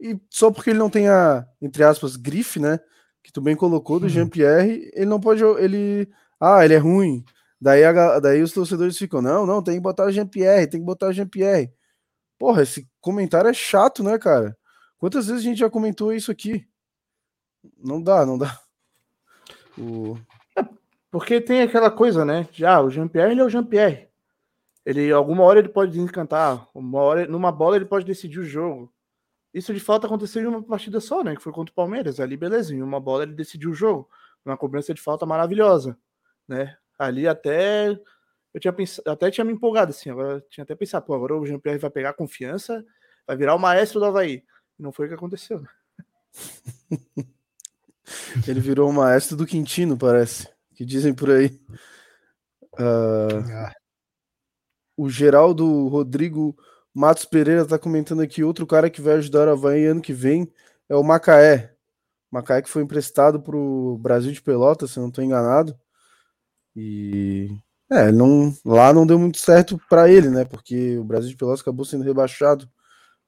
[0.00, 2.80] e só porque ele não tem a, entre aspas, grife, né?
[3.22, 5.42] Que tu bem colocou do Jean-Pierre, ele não pode.
[5.44, 6.08] Ele.
[6.40, 7.22] Ah, ele é ruim.
[7.60, 10.86] Daí, a, daí os torcedores ficam, não, não, tem que botar o Jean-Pierre, tem que
[10.86, 11.70] botar o Jean-Pierre.
[12.38, 14.56] Porra, esse comentário é chato, né, cara?
[14.96, 16.66] Quantas vezes a gente já comentou isso aqui?
[17.76, 18.58] Não dá, não dá.
[19.78, 20.16] O...
[20.56, 20.64] É,
[21.10, 22.48] porque tem aquela coisa, né?
[22.50, 24.08] Já, ah, o Jean-Pierre ele é o Jean-Pierre.
[24.86, 28.90] Ele, alguma hora ele pode desencantar, uma hora, numa bola ele pode decidir o jogo.
[29.52, 31.34] Isso de falta aconteceu em uma partida só, né?
[31.34, 32.20] Que foi contra o Palmeiras.
[32.20, 34.08] Ali, beleza, em uma bola ele decidiu o jogo.
[34.44, 35.98] Uma cobrança de falta maravilhosa,
[36.48, 36.76] né?
[36.98, 37.98] Ali até
[38.52, 41.46] eu tinha pensado, até tinha me empolgado assim, agora tinha até pensado, pô, agora o
[41.46, 42.84] Jean-Pierre vai pegar confiança,
[43.26, 44.44] vai virar o maestro do Havaí.
[44.78, 45.60] Não foi o que aconteceu.
[45.60, 45.68] Né?
[48.48, 50.48] Ele virou o maestro do Quintino, parece.
[50.74, 51.60] Que dizem por aí.
[52.72, 53.70] Uh,
[54.96, 56.56] o Geraldo Rodrigo
[56.94, 60.52] Matos Pereira tá comentando aqui outro cara que vai ajudar o Havaí ano que vem
[60.88, 61.74] é o Macaé.
[62.30, 65.78] Macaé que foi emprestado para o Brasil de Pelotas, se não estou enganado.
[66.74, 67.48] E
[67.90, 70.44] é, não, lá não deu muito certo para ele, né?
[70.44, 72.68] Porque o Brasil de Pelotas acabou sendo rebaixado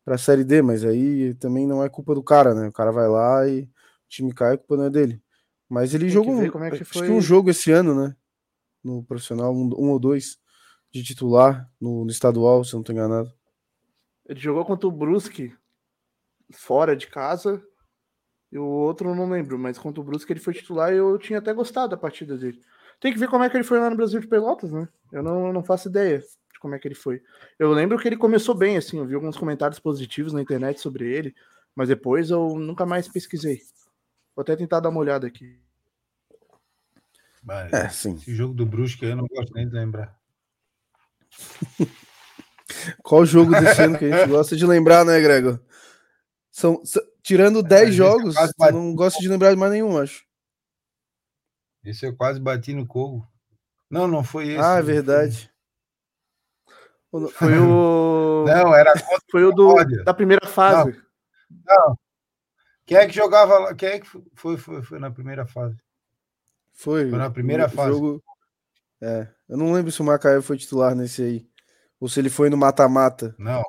[0.05, 2.69] para a Série D, mas aí também não é culpa do cara, né?
[2.69, 3.69] O cara vai lá e o
[4.09, 5.23] time cai, a culpa não é dele.
[5.69, 7.07] Mas ele Tem jogou um, é acho foi...
[7.07, 8.15] que um jogo esse ano, né?
[8.85, 10.39] No profissional, um, um, ou dois.
[10.93, 13.33] de titular no, no estadual, se não tô enganado.
[14.33, 15.55] Ele jogou contra o Brusque
[16.55, 17.63] fora de casa.
[18.51, 21.19] E o outro eu não lembro, mas contra o Brusque ele foi titular e eu
[21.19, 22.59] tinha até gostado da partida dele.
[22.99, 24.89] Tem que ver como é que ele foi lá no Brasil de Pelotas, né?
[25.13, 27.23] Eu não, não faço ideia de como é que ele foi.
[27.59, 31.07] Eu lembro que ele começou bem, assim, eu vi alguns comentários positivos na internet sobre
[31.13, 31.35] ele,
[31.75, 33.61] mas depois eu nunca mais pesquisei.
[34.35, 35.61] Vou até tentar dar uma olhada aqui.
[37.43, 38.15] Mas, É, sim.
[38.15, 40.19] Esse jogo do Brusque eu não gosto nem de lembrar.
[43.03, 45.61] Qual jogo desse ano que a gente gosta de lembrar, né, Gregor?
[46.51, 46.83] São,
[47.23, 48.35] tirando 10 esse jogos,
[48.73, 50.25] não gosto de lembrar de mais nenhum, acho.
[51.85, 53.27] Esse eu quase bati no cogo.
[53.91, 54.59] Não, não foi esse.
[54.61, 55.53] ah, é não foi- verdade.
[57.13, 58.45] Não- Foi o.
[58.49, 60.99] Não, era contra Foi o do, da primeira fase.
[62.87, 63.75] Quem é que jogava lá?
[63.75, 65.77] Quem é que foi, foi, foi na primeira fase?
[66.73, 67.11] Foi.
[67.11, 67.93] Foi na primeira o fase.
[67.93, 68.25] Jogo...
[69.01, 71.52] É, eu não lembro se o Macaé foi titular nesse aí.
[72.03, 73.33] Ou se ele foi no mata-mata.
[73.39, 73.63] Não.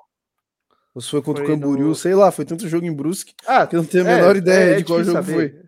[0.95, 3.35] Ou se foi contra Foi o Camboriu, no- sei lá, foi tanto jogo em Brusque
[3.45, 5.33] Ah, que eu não tenho a menor ideia de qual jogo saber.
[5.51, 5.63] foi.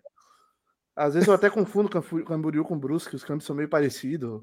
[0.96, 1.88] Às vezes eu até confundo
[2.26, 4.42] Camboriú com Brusque, os campos são meio parecidos.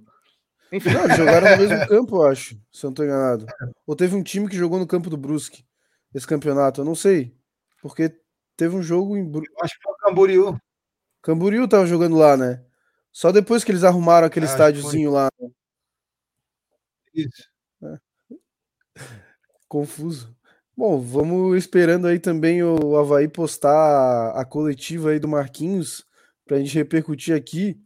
[0.71, 3.45] Enfim, Não, eles jogaram no mesmo campo, eu acho, se eu não tô enganado.
[3.85, 5.65] Ou teve um time que jogou no campo do Brusque,
[6.15, 7.37] esse campeonato, eu não sei.
[7.83, 8.17] Porque
[8.57, 9.43] teve um jogo em Bru...
[9.45, 10.57] Eu acho que foi o Camboriú.
[11.23, 12.65] Camboriú tava jogando lá, né?
[13.11, 15.29] Só depois que eles arrumaram aquele que estádiozinho lá.
[17.13, 17.52] Isso.
[19.69, 20.37] Confuso.
[20.77, 26.05] Bom, vamos esperando aí também o Havaí postar a, a coletiva aí do Marquinhos
[26.47, 27.81] pra gente repercutir aqui.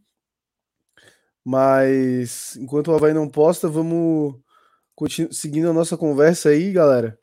[1.43, 4.35] Mas enquanto o Havaí não posta, vamos
[5.31, 7.17] seguindo a nossa conversa aí, galera.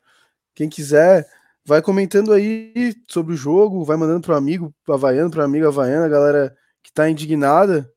[0.55, 1.27] Quem quiser,
[1.65, 6.09] vai comentando aí sobre o jogo, vai mandando pro amigo havaiano, pro amigo havaiana, a
[6.09, 7.91] galera que tá indignada.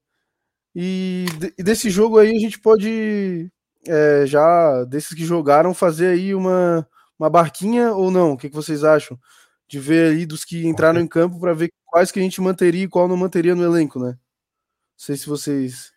[0.74, 1.26] E,
[1.58, 3.50] e desse jogo aí a gente pode
[3.86, 6.86] é, já desses que jogaram fazer aí uma,
[7.18, 8.32] uma barquinha ou não?
[8.32, 9.18] O que, que vocês acham?
[9.66, 12.84] De ver aí dos que entraram em campo para ver quais que a gente manteria
[12.84, 14.10] e qual não manteria no elenco, né?
[14.10, 14.18] Não
[14.96, 15.92] sei se vocês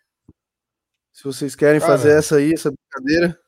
[1.12, 3.38] se vocês querem Cara, fazer essa aí, essa brincadeira.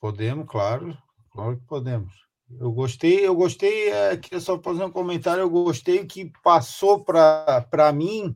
[0.00, 0.96] Podemos, claro.
[1.32, 2.12] Claro que podemos.
[2.58, 7.92] Eu gostei, eu gostei, é, queria só fazer um comentário, eu gostei que passou para
[7.94, 8.34] mim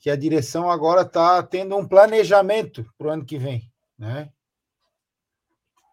[0.00, 3.70] que a direção agora está tendo um planejamento para o ano que vem,
[4.02, 4.28] né?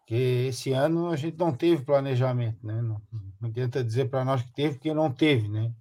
[0.00, 2.82] Porque esse ano a gente não teve planejamento, né?
[2.82, 3.00] Não,
[3.40, 5.72] não adianta dizer para nós que teve, porque não teve, né?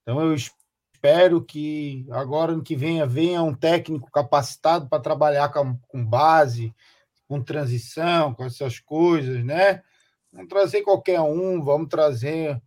[0.00, 5.76] Então eu espero que agora ano que venha venha um técnico capacitado para trabalhar com,
[5.88, 6.72] com base,
[7.26, 9.82] com transição, com essas coisas, né?
[10.32, 12.62] Não trazer qualquer um, vamos trazer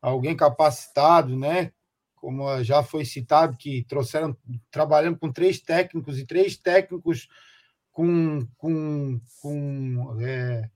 [0.00, 1.70] alguém capacitado, né?
[2.16, 4.34] Como já foi citado, que trouxeram,
[4.70, 7.28] trabalhando com três técnicos e três técnicos
[7.98, 10.70] com, com, com, é,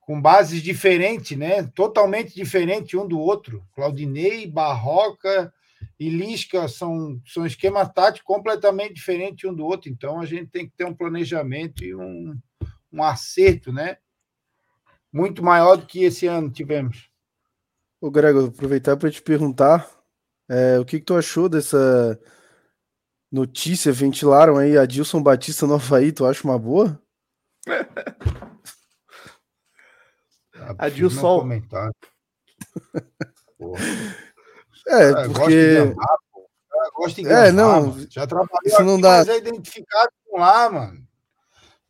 [0.00, 1.62] com bases diferentes, né?
[1.74, 3.64] Totalmente diferentes um do outro.
[3.74, 5.50] Claudinei, Barroca
[5.98, 9.88] e Lisca são, são esquemas táticos completamente diferentes um do outro.
[9.88, 12.38] Então a gente tem que ter um planejamento e um,
[12.92, 13.96] um acerto, né?
[15.10, 17.08] Muito maior do que esse ano tivemos.
[17.98, 19.88] Ô, Grego, aproveitar para te perguntar
[20.46, 22.20] é, o que, que tu achou dessa
[23.30, 23.92] notícia?
[23.92, 27.00] Ventilaram aí a Dilson Batista no Havaí, tu acha uma boa?
[31.10, 31.40] Sol.
[31.40, 31.94] comentário.
[33.58, 33.74] Pô,
[34.86, 35.94] É, de porque.
[36.94, 38.06] gosta de É, não, mano.
[38.10, 39.18] Já trabalhou isso aqui, não dá.
[39.18, 41.06] mas é identificado com lá, mano.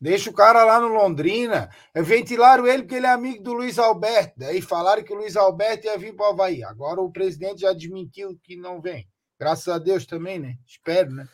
[0.01, 1.69] Deixa o cara lá no Londrina.
[1.93, 4.33] É, Ventilaram ele porque ele é amigo do Luiz Alberto.
[4.37, 6.63] Daí falaram que o Luiz Alberto ia vir para o Havaí.
[6.63, 9.05] Agora o presidente já desmentiu que não vem.
[9.39, 10.57] Graças a Deus também, né?
[10.67, 11.27] Espero, né?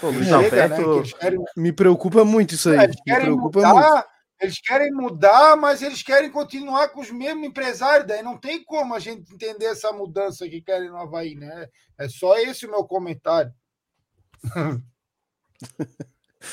[0.00, 0.44] Pô, Luiz Chega, né?
[0.76, 2.78] Alberto, Que eles querem Me preocupa muito isso aí.
[2.78, 3.74] É, Eles Me querem preocupa muito.
[3.76, 4.06] mudar,
[4.40, 8.06] eles querem mudar, mas eles querem continuar com os mesmos empresários.
[8.08, 11.68] Daí não tem como a gente entender essa mudança que querem no Havaí, né?
[11.96, 13.52] É só esse o meu comentário.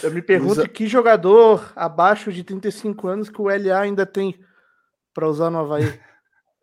[0.03, 4.39] eu me pergunto Luiz- que jogador abaixo de 35 anos que o LA ainda tem
[5.13, 5.83] para usar no Havaí.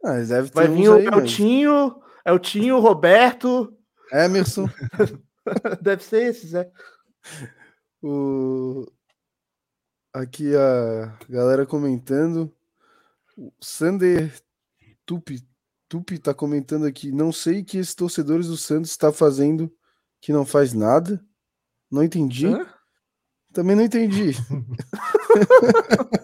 [0.02, 3.76] Ah, devem ter Vai vir o Eltinho, Eltinho, Roberto.
[4.12, 4.68] Emerson.
[5.80, 6.70] Deve ser esses, é.
[8.02, 8.86] O...
[10.12, 12.52] Aqui a galera comentando.
[13.36, 14.32] O Sander
[15.06, 15.42] Tupi,
[15.88, 17.10] Tupi tá comentando aqui.
[17.12, 19.72] Não sei o que esses torcedores do Santos está fazendo
[20.20, 21.24] que não faz nada.
[21.90, 22.46] Não entendi.
[22.46, 22.66] Hã?
[23.52, 24.32] Também não entendi.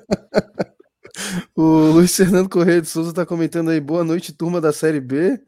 [1.54, 3.80] o Luiz Fernando Correia de Souza tá comentando aí.
[3.80, 5.40] Boa noite, turma da Série B.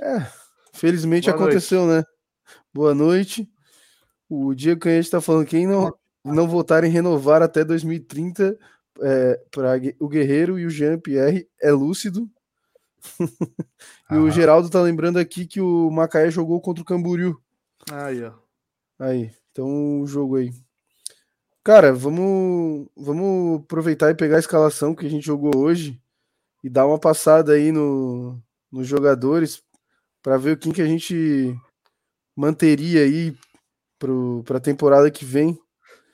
[0.00, 0.26] É,
[0.82, 1.50] felizmente Boa noite.
[1.50, 2.04] aconteceu, né?
[2.74, 3.48] Boa noite.
[4.28, 8.58] O Diego Canhete tá falando quem não, não votarem renovar até 2030
[9.00, 12.28] é, para o Guerreiro e o Jean-Pierre é lúcido.
[14.10, 17.40] e o Geraldo tá lembrando aqui que o Macaé jogou contra o Camboriú.
[17.88, 18.32] Aí, ó.
[18.98, 20.52] Aí, então o jogo aí.
[21.62, 26.02] Cara, vamos, vamos aproveitar e pegar a escalação que a gente jogou hoje
[26.64, 28.36] e dar uma passada aí no,
[28.72, 29.62] nos jogadores
[30.22, 31.54] para ver o que, que a gente
[32.36, 33.36] manteria aí
[34.44, 35.58] para a temporada que vem.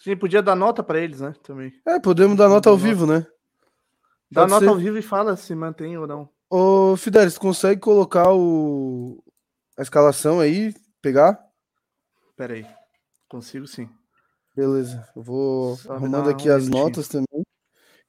[0.01, 1.35] A gente podia dar nota para eles, né?
[1.43, 1.73] Também.
[1.87, 3.27] É, podemos dar nota ao vivo, né?
[4.31, 4.69] Dá nota ser...
[4.69, 6.29] ao vivo e fala se mantém ou não.
[6.51, 9.23] Ô, Fidelis, consegue colocar o...
[9.77, 10.75] a escalação aí?
[11.03, 11.39] Pegar?
[12.37, 12.67] Pera aí.
[13.29, 13.89] Consigo sim.
[14.55, 15.07] Beleza.
[15.15, 16.85] Eu vou Só arrumando aqui um as minutinho.
[16.85, 17.43] notas também.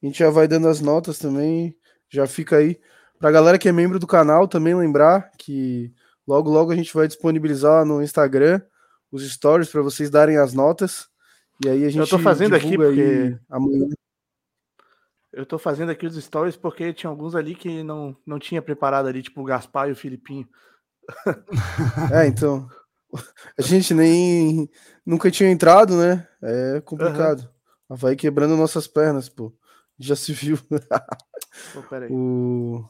[0.01, 1.75] A gente já vai dando as notas também.
[2.09, 2.79] Já fica aí.
[3.19, 5.93] Pra galera que é membro do canal, também lembrar que
[6.25, 8.61] logo, logo a gente vai disponibilizar no Instagram
[9.11, 11.09] os stories para vocês darem as notas.
[11.63, 11.99] E aí a gente.
[11.99, 13.37] Eu tô fazendo aqui porque.
[13.49, 13.87] Amanhã.
[15.31, 19.07] Eu tô fazendo aqui os stories porque tinha alguns ali que não, não tinha preparado
[19.07, 20.47] ali, tipo o Gaspar e o Filipinho.
[22.13, 22.67] É, então.
[23.57, 24.69] A gente nem
[25.05, 26.27] nunca tinha entrado, né?
[26.41, 27.49] É complicado.
[27.89, 27.95] Uhum.
[27.95, 29.53] Vai quebrando nossas pernas, pô.
[29.97, 30.57] Já se viu.
[31.73, 32.85] Pô, o...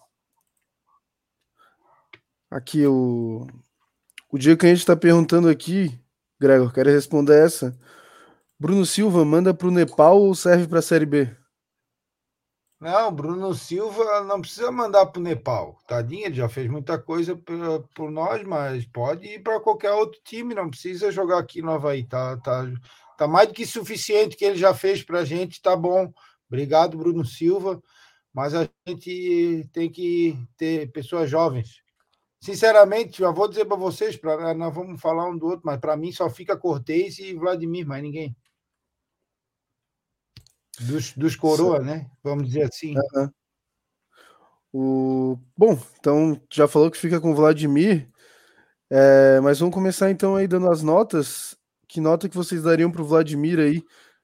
[2.50, 3.48] Aqui o.
[4.32, 6.00] O dia que a gente tá perguntando aqui,
[6.40, 7.78] Gregor, quero responder essa.
[8.60, 11.36] Bruno Silva manda para o Nepal ou serve para a Série B?
[12.80, 15.78] Não, Bruno Silva não precisa mandar para o Nepal.
[15.86, 20.20] Tadinho, ele já fez muita coisa por, por nós, mas pode ir para qualquer outro
[20.24, 22.06] time, não precisa jogar aqui no Havaí.
[22.06, 22.66] Tá, tá,
[23.18, 26.12] tá mais do que suficiente que ele já fez para a gente, tá bom.
[26.48, 27.82] Obrigado, Bruno Silva.
[28.34, 31.82] Mas a gente tem que ter pessoas jovens.
[32.42, 35.98] Sinceramente, já vou dizer para vocês, pra, nós vamos falar um do outro, mas para
[35.98, 38.36] mim só fica Cortez e Vladimir, mais ninguém.
[40.80, 42.10] Dos, dos coroa, né?
[42.24, 42.96] Vamos dizer assim.
[43.14, 43.30] Uhum.
[44.72, 45.40] O...
[45.58, 48.10] Bom, então já falou que fica com o Vladimir,
[48.90, 51.58] é, mas vamos começar então aí dando as notas.
[51.88, 53.84] Que nota que vocês dariam para o Vladimir aí?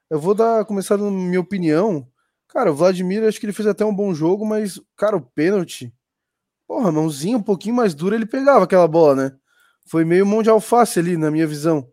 [0.10, 2.08] Eu vou dar, começar na minha opinião.
[2.48, 5.94] Cara, o Vladimir, acho que ele fez até um bom jogo, mas, cara, o pênalti,
[6.68, 9.38] porra, mãozinha um pouquinho mais dura, ele pegava aquela bola, né?
[9.88, 11.92] Foi meio mão de alface ali, na minha visão.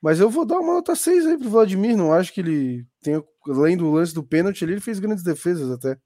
[0.00, 1.96] Mas eu vou dar uma nota 6 aí pro Vladimir.
[1.96, 5.70] Não acho que ele tenha, além do lance do pênalti ali, ele fez grandes defesas
[5.70, 5.98] até.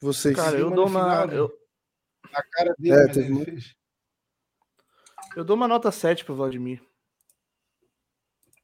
[0.00, 0.36] Vocês.
[0.36, 1.24] Cara, eu dou uma.
[1.32, 1.50] Eu...
[2.32, 3.50] A cara dele, é, teve muito...
[5.34, 6.82] Eu dou uma nota 7 pro Vladimir.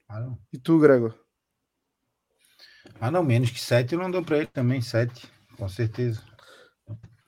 [0.09, 1.19] Ah, e tu, Gregor?
[3.01, 6.23] Ah, não, menos que 7 eu não dou pra ele também, 7, com certeza.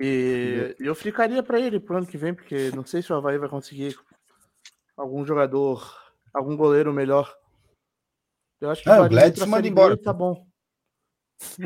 [0.00, 3.38] E eu ficaria para ele pro ano que vem, porque não sei se o Havaí
[3.38, 3.96] vai conseguir
[4.96, 5.96] algum jogador,
[6.32, 7.32] algum goleiro melhor.
[8.60, 9.96] Eu acho que ah, o Gladson manda embora.
[9.96, 10.46] Tá bom.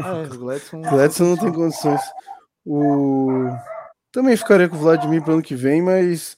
[0.03, 0.81] Ah, é, o Gladson...
[0.83, 2.01] Gladson não tem condições.
[2.65, 3.49] O...
[4.11, 6.37] Também ficaria com o Vladimir pro ano que vem, mas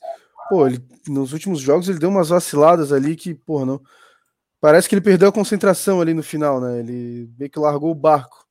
[0.49, 3.81] pô, ele, nos últimos jogos ele deu umas vaciladas ali que, pô, não.
[4.61, 6.81] Parece que ele perdeu a concentração ali no final, né?
[6.81, 8.47] Ele meio que largou o barco.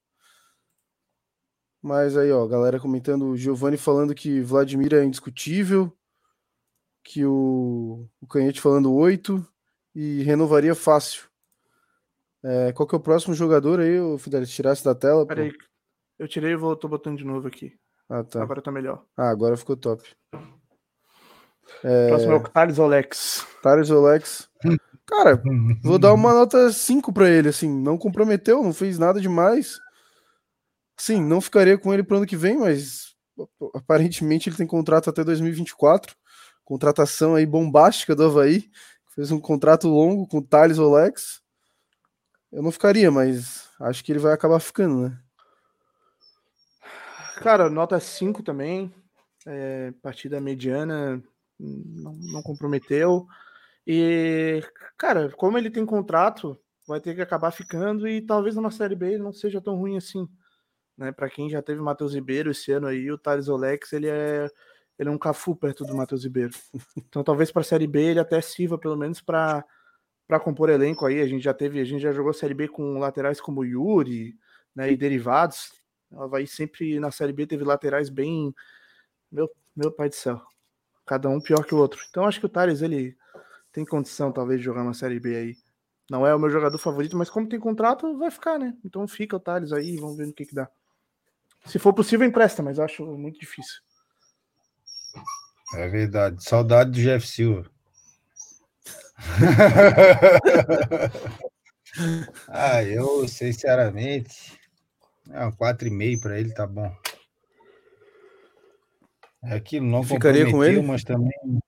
[1.82, 5.94] Mas aí, ó, galera comentando, o Giovanni falando que Vladimir é indiscutível
[7.04, 9.46] que o, o Canhete falando 8
[9.96, 11.24] e renovaria fácil.
[12.44, 14.50] É, qual que é o próximo jogador aí, o Fidelis?
[14.50, 15.26] Tirasse da tela?
[15.26, 15.52] Peraí,
[16.18, 17.74] eu tirei e vou, tô botando de novo aqui.
[18.10, 18.42] Ah, tá.
[18.42, 19.04] Agora tá melhor.
[19.16, 20.04] Ah, agora ficou top.
[21.84, 22.08] É...
[22.10, 23.48] Próximo é o Thales Olex.
[23.62, 24.50] Thales Olex.
[25.06, 25.42] Cara,
[25.84, 29.80] vou dar uma nota 5 para ele, assim, não comprometeu, não fez nada demais.
[31.00, 33.16] Sim, não ficaria com ele pro ano que vem, mas
[33.74, 36.16] aparentemente ele tem contrato até 2024
[36.70, 38.70] contratação aí bombástica do Havaí,
[39.16, 41.42] fez um contrato longo com o Thales Olex.
[42.52, 45.20] Eu não ficaria, mas acho que ele vai acabar ficando, né?
[47.38, 48.94] Cara, nota 5 também.
[49.48, 51.24] É, partida mediana,
[51.60, 53.26] não, não, comprometeu.
[53.88, 54.62] E,
[54.96, 56.56] cara, como ele tem contrato,
[56.88, 59.98] vai ter que acabar ficando e talvez numa Série B ele não seja tão ruim
[59.98, 60.30] assim.
[61.00, 61.14] Né?
[61.14, 64.50] Para quem já teve Matheus Ribeiro esse ano aí, o Thales Olex, ele é
[65.00, 66.52] ele é um Cafu perto do Matheus Ribeiro.
[66.98, 69.66] Então talvez para a Série B ele até sirva pelo menos para
[70.28, 71.22] para compor elenco aí.
[71.22, 74.38] A gente já teve, a gente já jogou Série B com laterais como Yuri,
[74.76, 75.72] né, e derivados.
[76.12, 78.54] Ela vai sempre na Série B teve laterais bem
[79.32, 80.42] meu meu pai do céu.
[81.06, 82.02] Cada um pior que o outro.
[82.10, 83.16] Então acho que o Thales ele
[83.72, 85.58] tem condição talvez de jogar uma Série B aí.
[86.12, 88.76] Não é o meu jogador favorito, mas como tem contrato, vai ficar, né?
[88.84, 90.70] Então fica o Thales aí, vamos ver no que que dá.
[91.66, 93.82] Se for possível, empresta, mas acho muito difícil.
[95.74, 96.44] É verdade.
[96.44, 97.70] Saudade do Jeff Silva.
[102.48, 104.58] ah, eu, sinceramente,
[105.30, 106.96] é um 4,5 para ele tá bom.
[109.44, 110.82] É aquilo, não ficaria com ele?
[110.82, 111.60] mas também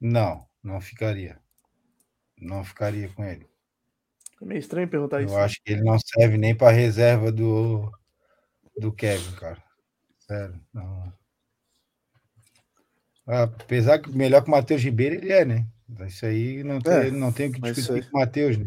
[0.00, 1.38] não, não ficaria.
[2.38, 3.46] Não ficaria com ele.
[4.40, 5.34] É meio estranho perguntar eu isso.
[5.34, 7.90] Eu acho que ele não serve nem para reserva do,
[8.80, 9.62] do Kevin, cara.
[10.18, 10.60] Sério.
[10.72, 11.12] Não.
[13.26, 15.66] Apesar que melhor que o Matheus Ribeiro ele é, né?
[16.06, 18.66] Isso aí não tem, é, não tem o que discutir com o Matheus, né?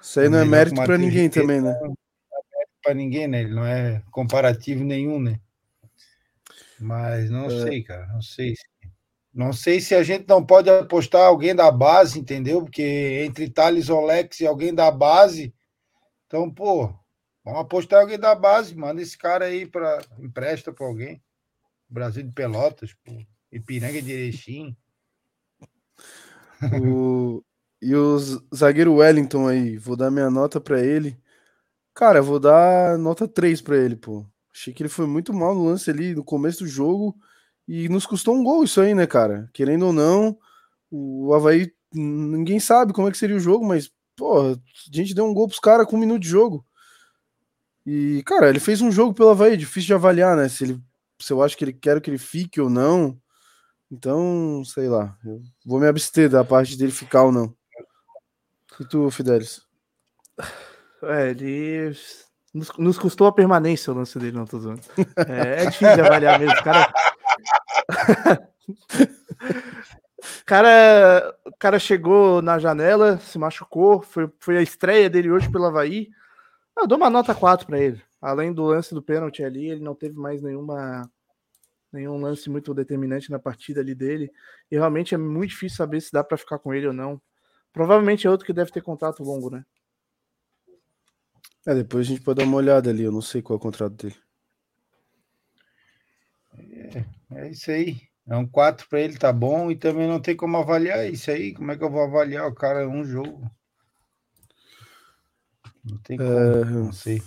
[0.00, 1.72] Isso aí não é mérito para ninguém Ribeiro, também, né?
[1.72, 3.40] Não é mérito para ninguém, né?
[3.40, 5.40] Ele não é comparativo nenhum, né?
[6.78, 7.62] Mas não é.
[7.62, 8.54] sei, cara, não sei.
[9.32, 12.62] Não sei se a gente não pode apostar alguém da base, entendeu?
[12.62, 15.54] Porque entre Thales Olex e alguém da base,
[16.26, 16.92] então, pô,
[17.44, 21.22] vamos apostar alguém da base, manda esse cara aí para empresta para alguém.
[21.88, 23.12] Brasil de Pelotas, pô.
[23.50, 24.76] Ipiranga de Erechim.
[26.82, 27.42] O...
[27.84, 28.16] E o
[28.54, 31.18] zagueiro Wellington aí, vou dar minha nota para ele.
[31.92, 34.24] Cara, vou dar nota 3 para ele, pô.
[34.54, 37.16] Achei que ele foi muito mal no lance ali no começo do jogo
[37.66, 39.50] e nos custou um gol isso aí, né, cara?
[39.52, 40.38] Querendo ou não,
[40.90, 44.56] o Havaí, ninguém sabe como é que seria o jogo, mas, pô, a
[44.92, 46.64] gente deu um gol pros caras com um minuto de jogo.
[47.84, 50.48] E, cara, ele fez um jogo pelo Havaí, difícil de avaliar, né?
[50.48, 50.80] Se, ele,
[51.20, 53.18] se eu acho que ele quer que ele fique ou não.
[53.90, 55.16] Então, sei lá.
[55.24, 57.54] Eu vou me abster da parte dele ficar ou não.
[58.80, 59.62] E tu, Fidelis?
[61.02, 61.94] É, ele
[62.54, 64.82] nos, nos, custou a permanência o lance dele, não tô zoando.
[65.28, 66.62] É, é difícil de avaliar mesmo.
[66.62, 66.92] Cara.
[70.44, 75.66] cara, o cara chegou na janela, se machucou, foi, foi a estreia dele hoje pelo
[75.66, 76.08] Havaí.
[76.82, 78.02] Eu dou uma nota 4 para ele.
[78.20, 81.08] Além do lance do pênalti ali, ele não teve mais nenhuma
[81.92, 84.32] nenhum lance muito determinante na partida ali dele.
[84.68, 87.22] E realmente é muito difícil saber se dá para ficar com ele ou não.
[87.72, 89.64] Provavelmente é outro que deve ter contrato longo, né?
[91.64, 93.62] É, depois a gente pode dar uma olhada ali, eu não sei qual é o
[93.62, 94.16] contrato dele.
[96.58, 97.04] É,
[97.36, 98.00] é isso aí.
[98.26, 101.54] É um 4 para ele, tá bom, e também não tem como avaliar isso aí.
[101.54, 103.48] Como é que eu vou avaliar o cara um jogo?
[105.84, 106.64] Não tem como, é...
[106.64, 107.22] não sei.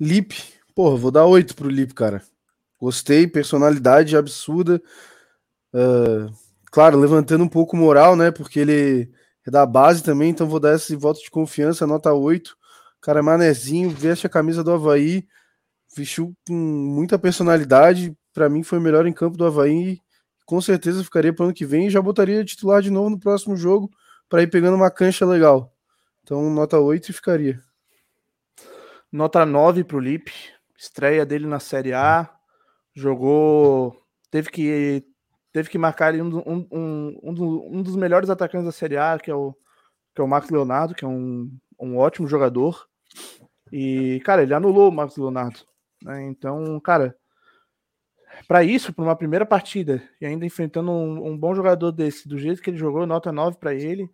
[0.00, 0.36] Lip,
[0.74, 2.22] porra, vou dar 8 pro Lip, cara.
[2.80, 4.80] Gostei, personalidade absurda.
[5.74, 6.32] Uh,
[6.66, 8.30] claro, levantando um pouco moral, né?
[8.30, 9.10] Porque ele
[9.46, 12.56] é da base também, então vou dar esse voto de confiança, nota 8.
[13.00, 15.26] Cara, é manezinho, veste a camisa do Havaí,
[15.96, 18.16] vestiu com muita personalidade.
[18.32, 20.00] Para mim, foi o melhor em campo do Havaí.
[20.46, 23.18] Com certeza ficaria para o ano que vem e já botaria titular de novo no
[23.18, 23.90] próximo jogo
[24.28, 25.72] para ir pegando uma cancha legal.
[26.28, 27.58] Então, nota 8 e ficaria.
[29.10, 30.30] Nota 9 para o Lipe.
[30.76, 32.30] Estreia dele na Série A
[32.94, 33.96] jogou,
[34.30, 35.06] teve que
[35.54, 39.30] teve que marcar ali um, um, um, um, dos melhores atacantes da Série A, que
[39.30, 39.54] é o,
[40.14, 41.50] que é o Marcos Leonardo, que é um,
[41.80, 42.86] um ótimo jogador.
[43.72, 45.60] E, cara, ele anulou o Marcos Leonardo.
[46.02, 46.24] Né?
[46.26, 47.16] Então, cara,
[48.46, 52.36] para isso, para uma primeira partida, e ainda enfrentando um, um, bom jogador desse, do
[52.36, 54.10] jeito que ele jogou, nota 9 para ele.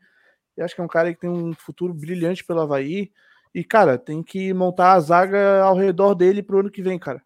[0.57, 3.13] E acho que é um cara que tem um futuro brilhante pelo Havaí.
[3.55, 7.23] E, cara, tem que montar a zaga ao redor dele pro ano que vem, cara.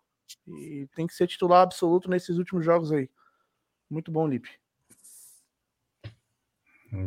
[0.47, 3.09] E tem que ser titular absoluto nesses últimos jogos aí.
[3.91, 4.51] Muito bom, Lipe.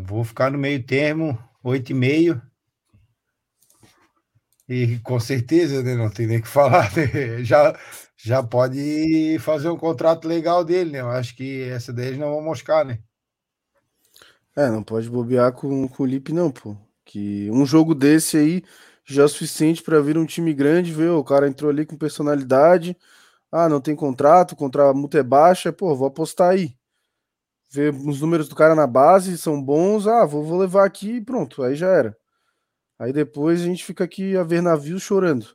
[0.03, 2.41] Vou ficar no meio termo, 8,5.
[4.69, 6.89] E com certeza, né, não tem nem o que falar.
[6.95, 7.43] Né?
[7.43, 7.77] Já,
[8.15, 11.01] já pode fazer um contrato legal dele, né?
[11.01, 12.99] Eu acho que essa daí eles não vão moscar, né?
[14.55, 16.75] É, não pode bobear com, com o Lipe, não, pô.
[17.05, 18.63] Que um jogo desse aí
[19.05, 21.97] já é o suficiente para vir um time grande, ver o cara entrou ali com
[21.97, 22.97] personalidade,
[23.51, 26.75] ah, não tem contrato, contra a multa é baixa, pô, vou apostar aí.
[27.69, 31.21] Ver os números do cara na base, são bons, ah, vou, vou levar aqui e
[31.21, 32.17] pronto, aí já era.
[32.99, 35.47] Aí depois a gente fica aqui a ver navios chorando.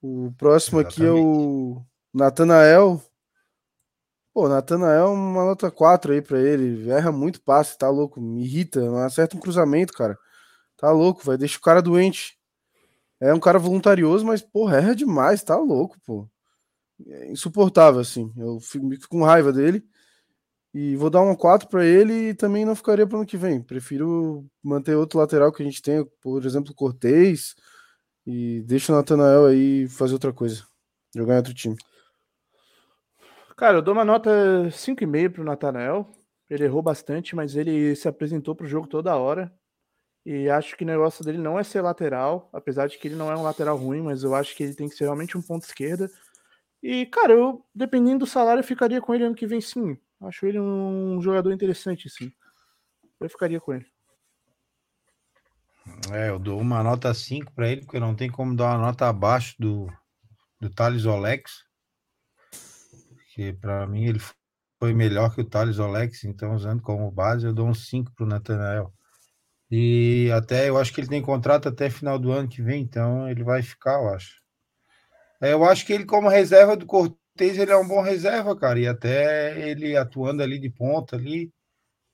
[0.00, 1.02] O próximo Exatamente.
[1.02, 1.82] aqui é o
[2.14, 3.02] Natanael.
[4.40, 6.88] Pô, Natanael, uma nota 4 aí pra ele.
[6.90, 8.22] Erra muito passe, tá louco.
[8.22, 8.80] Me irrita.
[8.80, 10.16] Não acerta um cruzamento, cara.
[10.78, 12.38] Tá louco, vai deixar o cara doente.
[13.20, 16.26] É um cara voluntarioso, mas, porra, erra demais, tá louco, pô
[17.08, 18.32] é insuportável, assim.
[18.36, 19.84] Eu fico, com raiva dele.
[20.74, 23.62] E vou dar um 4 para ele e também não ficaria para ano que vem.
[23.62, 27.54] Prefiro manter outro lateral que a gente tem, por exemplo, Cortez,
[28.26, 30.64] e deixa o Natanael aí fazer outra coisa.
[31.14, 31.76] Jogar em outro time.
[33.60, 34.30] Cara, eu dou uma nota
[34.70, 36.10] 5,5 pro Natanael.
[36.48, 39.52] Ele errou bastante, mas ele se apresentou pro jogo toda hora.
[40.24, 43.30] E acho que o negócio dele não é ser lateral, apesar de que ele não
[43.30, 45.64] é um lateral ruim, mas eu acho que ele tem que ser realmente um ponto
[45.64, 46.10] esquerda
[46.82, 49.98] e, cara, eu, dependendo do salário, eu ficaria com ele ano que vem sim.
[50.22, 52.32] Acho ele um jogador interessante, sim.
[53.20, 53.86] eu ficaria com ele.
[56.10, 59.06] É, eu dou uma nota 5 para ele, porque não tem como dar uma nota
[59.06, 59.86] abaixo do,
[60.58, 61.69] do Thales Olex.
[63.40, 64.20] Que para mim ele
[64.78, 68.26] foi melhor que o Thales Olex, então usando como base, eu dou um 5 para
[68.26, 68.92] o Nathanael.
[69.70, 73.26] E até eu acho que ele tem contrato até final do ano que vem, então
[73.30, 74.42] ele vai ficar, eu acho.
[75.40, 78.78] É, eu acho que ele, como reserva do Cortez, ele é um bom reserva, cara.
[78.78, 81.50] E até ele atuando ali de ponta ali,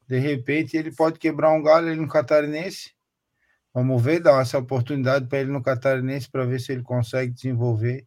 [0.07, 2.95] de repente ele pode quebrar um galho ali no Catarinense.
[3.75, 8.07] Vamos ver, dar essa oportunidade para ele no Catarinense para ver se ele consegue desenvolver.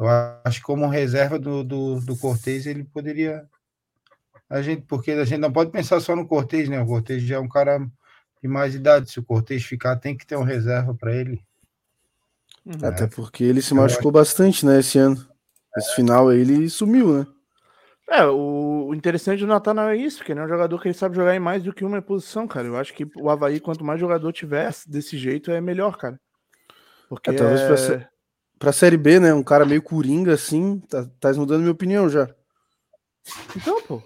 [0.00, 0.06] Eu
[0.42, 3.46] acho que como reserva do, do, do Cortez, ele poderia.
[4.48, 6.80] A gente, porque a gente não pode pensar só no Cortez, né?
[6.80, 7.78] O Cortez já é um cara
[8.42, 9.10] de mais idade.
[9.10, 11.44] Se o Cortez ficar, tem que ter um reserva para ele.
[12.64, 12.88] Uhum.
[12.88, 15.22] Até porque ele se machucou bastante, né, esse ano.
[15.76, 17.26] Esse final aí ele sumiu, né?
[18.08, 21.14] É, o interessante do Nathanael é isso, porque ele é um jogador que ele sabe
[21.14, 22.66] jogar em mais do que uma posição, cara.
[22.66, 26.18] Eu acho que o Havaí, quanto mais jogador tiver desse jeito, é melhor, cara.
[27.08, 27.66] Porque é, talvez é...
[27.66, 28.09] pra,
[28.60, 29.32] pra Série B, né?
[29.32, 32.28] Um cara meio coringa assim, tá, tá mudando minha opinião já.
[33.56, 34.02] Então, pô.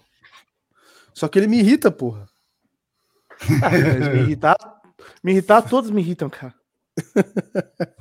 [1.12, 2.26] Só que ele me irrita, porra.
[3.62, 3.70] Ah,
[4.14, 4.56] me irritar,
[5.22, 6.54] me irritar, todos me irritam, cara.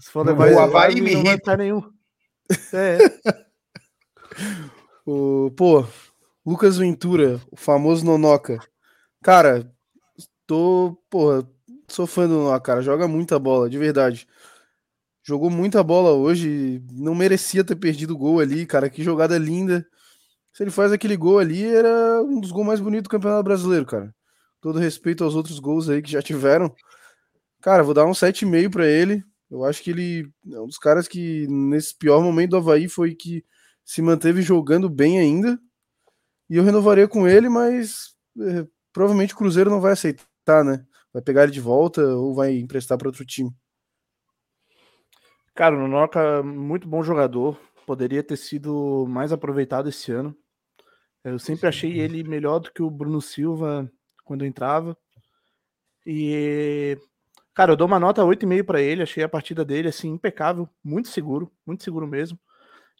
[0.00, 1.56] Se for levar o Havaí me irrita.
[1.56, 1.82] nenhum.
[2.72, 2.98] É.
[5.06, 5.86] o, pô,
[6.44, 8.58] Lucas Ventura, o famoso Nonoca.
[9.22, 9.72] Cara,
[10.46, 11.48] tô, porra,
[11.88, 12.82] sou fã do Nonoca, cara.
[12.82, 14.28] Joga muita bola, de verdade.
[15.28, 18.88] Jogou muita bola hoje, não merecia ter perdido o gol ali, cara.
[18.88, 19.86] Que jogada linda.
[20.54, 23.84] Se ele faz aquele gol ali, era um dos gols mais bonitos do Campeonato Brasileiro,
[23.84, 24.14] cara.
[24.58, 26.74] Todo respeito aos outros gols aí que já tiveram.
[27.60, 29.22] Cara, vou dar um 7,5 para ele.
[29.50, 33.14] Eu acho que ele é um dos caras que, nesse pior momento do Havaí, foi
[33.14, 33.44] que
[33.84, 35.58] se manteve jogando bem ainda.
[36.48, 40.86] E eu renovaria com ele, mas é, provavelmente o Cruzeiro não vai aceitar, né?
[41.12, 43.54] Vai pegar ele de volta ou vai emprestar para outro time.
[45.58, 47.58] Cara, o Nonoca, muito bom jogador.
[47.84, 50.32] Poderia ter sido mais aproveitado esse ano.
[51.24, 53.90] Eu sempre achei ele melhor do que o Bruno Silva
[54.24, 54.96] quando entrava.
[56.06, 56.96] E,
[57.52, 59.02] cara, eu dou uma nota 8,5 para ele.
[59.02, 62.38] Achei a partida dele assim impecável, muito seguro, muito seguro mesmo.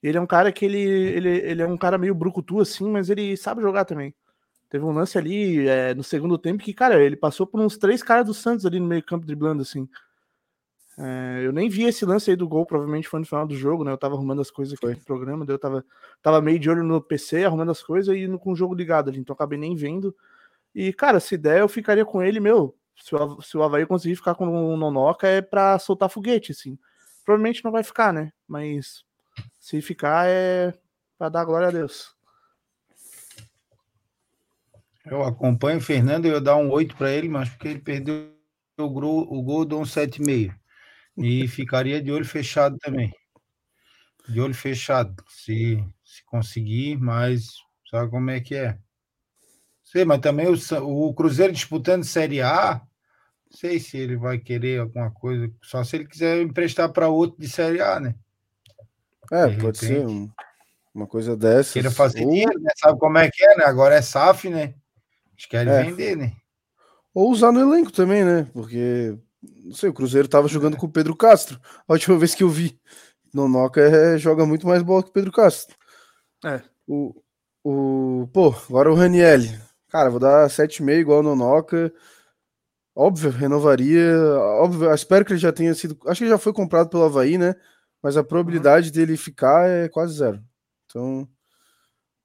[0.03, 3.09] Ele é um cara que ele, ele, ele é um cara meio brucutu assim, mas
[3.09, 4.13] ele sabe jogar também.
[4.69, 8.03] Teve um lance ali é, no segundo tempo que, cara, ele passou por uns três
[8.03, 9.89] caras do Santos ali no meio campo driblando assim.
[11.01, 13.85] É, eu nem vi esse lance aí do gol, provavelmente foi no final do jogo,
[13.85, 13.93] né?
[13.93, 14.95] Eu tava arrumando as coisas aqui foi.
[14.95, 15.85] no programa, daí eu tava,
[16.21, 19.21] tava meio de olho no PC, arrumando as coisas e com o jogo ligado ali,
[19.21, 20.15] então acabei nem vendo.
[20.75, 22.77] E, cara, se der, eu ficaria com ele, meu.
[22.97, 26.77] Se o, se o Havaí conseguir ficar com o Nonoca, é pra soltar foguete, assim.
[27.25, 28.33] Provavelmente não vai ficar, né?
[28.47, 29.05] Mas
[29.61, 30.75] se ficar, é
[31.17, 32.13] pra dar glória a Deus.
[35.07, 38.33] Eu acompanho o Fernando e eu dar um 8 para ele, mas porque ele perdeu
[38.77, 40.55] o gol, o gol dou um 7,5.
[41.19, 43.13] E ficaria de olho fechado também.
[44.29, 47.49] De olho fechado, se, se conseguir, mas
[47.91, 48.79] sabe como é que é.
[49.83, 52.83] Sei, mas também o, o Cruzeiro disputando Série A,
[53.51, 57.41] não sei se ele vai querer alguma coisa, só se ele quiser emprestar para outro
[57.41, 58.15] de Série A, né?
[59.33, 60.31] É, de pode ser um,
[60.95, 61.73] uma coisa dessa.
[61.73, 62.31] Queira fazer ou...
[62.31, 62.71] dinheiro, né?
[62.77, 63.65] Sabe como é que é, né?
[63.65, 64.75] Agora é SAF, né?
[65.33, 65.83] Eles querem é.
[65.83, 66.33] vender, né?
[67.15, 68.47] Ou usar no elenco também, né?
[68.53, 69.17] Porque
[69.65, 71.61] não sei, o Cruzeiro tava jogando com o Pedro Castro.
[71.87, 72.79] A última vez que eu vi.
[73.33, 75.77] Nonoca é, joga muito mais bola que o Pedro Castro.
[76.45, 76.63] É.
[76.87, 77.15] O,
[77.63, 79.59] o, pô, agora o Ranielli.
[79.89, 81.93] Cara, vou dar 7,5 igual o Nonoca.
[82.95, 84.15] Óbvio, renovaria.
[84.61, 85.99] Óbvio, espero que ele já tenha sido.
[86.07, 87.55] Acho que ele já foi comprado pelo Havaí, né?
[88.03, 88.93] Mas a probabilidade uhum.
[88.95, 90.43] dele ficar é quase zero.
[90.87, 91.29] Então.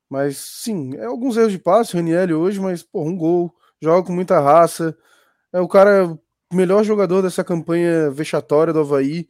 [0.09, 3.53] Mas sim, é alguns erros de passe, o Ranielli hoje, mas, pô, um gol.
[3.81, 4.97] Joga com muita raça.
[5.51, 6.17] É o cara
[6.55, 9.27] melhor jogador dessa campanha vexatória do Havaí.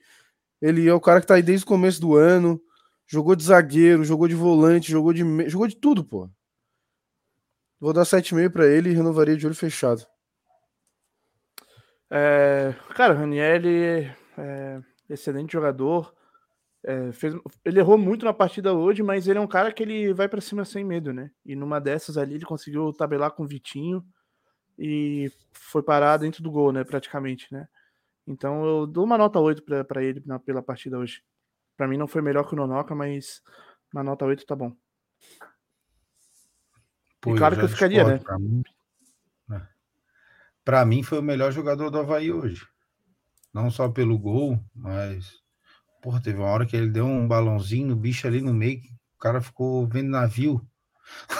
[0.61, 2.61] Ele é o cara que tá aí desde o começo do ano.
[3.05, 6.29] Jogou de zagueiro, jogou de volante, jogou de jogou de tudo, pô.
[7.79, 10.05] Vou dar 7,5 para ele e renovaria de olho fechado.
[12.09, 16.13] É, cara, o Ranielli é excelente jogador.
[16.85, 20.13] É, fez, ele errou muito na partida hoje, mas ele é um cara que ele
[20.13, 21.31] vai para cima sem medo, né?
[21.45, 24.03] E numa dessas ali ele conseguiu tabelar com o Vitinho
[24.77, 27.67] e foi parar dentro do gol, né, praticamente, né?
[28.25, 31.21] Então eu dou uma nota 8 para ele na, pela partida hoje.
[31.75, 33.41] Para mim não foi melhor que o Nonoca, mas
[33.93, 34.75] uma nota 8 tá bom.
[37.19, 38.17] Pô, e claro que eu ficaria, né?
[38.17, 38.63] Pra mim,
[39.47, 39.67] né?
[40.63, 42.65] pra mim foi o melhor jogador do Havaí hoje.
[43.53, 45.43] Não só pelo gol, mas
[46.01, 48.81] porra, teve uma hora que ele deu um balãozinho no bicho ali no meio,
[49.15, 50.61] o cara ficou vendo navio.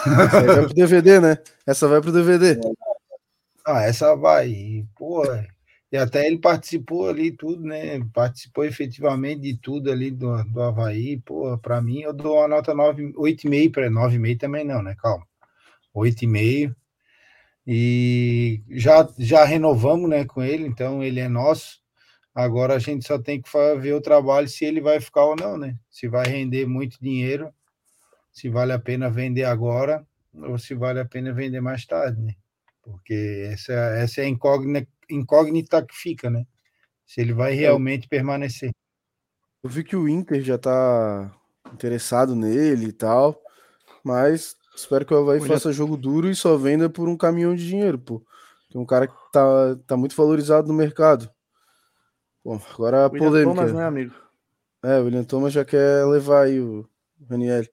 [0.06, 1.38] Essa aí vai pro DVD, né?
[1.66, 2.58] Essa vai pro DVD.
[3.66, 4.86] Ah, essa vai.
[4.96, 5.22] Pô,
[5.92, 8.00] e até ele participou ali tudo, né?
[8.12, 11.18] Participou efetivamente de tudo ali do, do Havaí.
[11.20, 14.94] Pô, para mim eu dou uma nota 8,5 para 9,5 também não, né?
[14.96, 15.26] Calma.
[15.94, 16.74] 8,5.
[17.66, 21.80] E já já renovamos, né, com ele, então ele é nosso.
[22.34, 23.50] Agora a gente só tem que
[23.80, 25.76] ver o trabalho se ele vai ficar ou não, né?
[25.90, 27.52] Se vai render muito dinheiro,
[28.32, 32.34] se vale a pena vender agora ou se vale a pena vender mais tarde, né?
[32.84, 36.44] Porque essa, essa é a incógnita, incógnita que fica, né?
[37.06, 37.56] Se ele vai é.
[37.56, 38.70] realmente permanecer.
[39.62, 41.34] Eu vi que o Inter já tá
[41.72, 43.40] interessado nele e tal,
[44.04, 47.66] mas espero que o Havaí faça jogo duro e só venda por um caminhão de
[47.66, 48.22] dinheiro, pô.
[48.70, 51.30] Tem um cara que tá, tá muito valorizado no mercado.
[52.44, 53.54] Bom, agora a William polêmica.
[53.54, 54.14] Thomas, né, amigo?
[54.82, 56.86] É, o William Thomas já quer levar aí o
[57.30, 57.64] Raniel.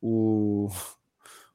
[0.00, 0.68] O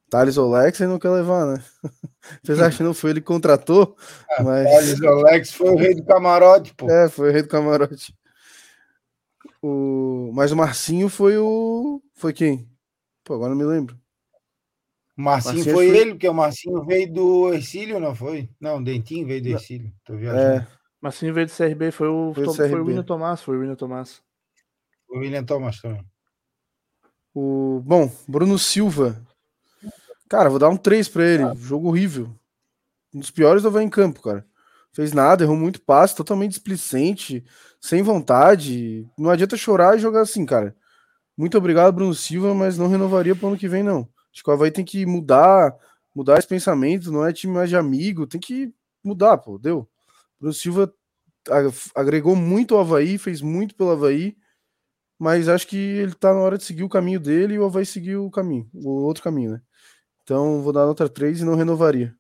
[0.10, 1.64] Thales Olex ele não quer levar, né?
[2.44, 3.96] Apesar que não foi ele que contratou,
[4.32, 4.66] é, mas...
[4.66, 6.90] Thales Olex foi o rei do camarote, pô.
[6.90, 8.14] É, foi o rei do camarote.
[9.62, 10.32] O...
[10.34, 12.02] Mas o Marcinho foi o...
[12.16, 12.68] Foi quem?
[13.24, 13.98] Pô, agora não me lembro.
[15.18, 18.50] O Marcinho, Marcinho foi, foi, ele, porque o Marcinho veio do Ercílio, não foi?
[18.60, 19.92] Não, o Dentinho veio do Ercílio.
[20.06, 20.64] Tô viajando.
[20.64, 20.68] É.
[21.02, 23.76] Marcinho veio do CRB, foi o, foi o, foi o William Tomás, foi o William
[23.76, 24.22] Tomás.
[25.10, 26.06] O William Tomás também.
[27.34, 29.22] O, bom, Bruno Silva.
[30.30, 31.44] Cara, vou dar um 3 para ele.
[31.56, 32.30] Jogo horrível.
[33.14, 34.46] Um dos piores do em campo, cara.
[34.94, 37.44] Fez nada, errou muito passe, totalmente displicente,
[37.82, 39.08] sem vontade.
[39.18, 40.76] Não adianta chorar e jogar assim, cara.
[41.36, 44.08] Muito obrigado, Bruno Silva, mas não renovaria para o ano que vem, não.
[44.32, 45.76] Acho que o Havaí tem que mudar,
[46.14, 48.74] mudar esse pensamento, não é time mais de amigo, tem que
[49.04, 49.88] mudar, pô, deu.
[50.40, 50.94] Bruno Silva
[51.96, 54.36] agregou muito ao Havaí, fez muito pelo Havaí,
[55.18, 57.86] mas acho que ele tá na hora de seguir o caminho dele e o Havaí
[57.86, 59.62] seguiu o caminho, o outro caminho, né?
[60.30, 62.16] Então vou dar nota 3 e não renovaria.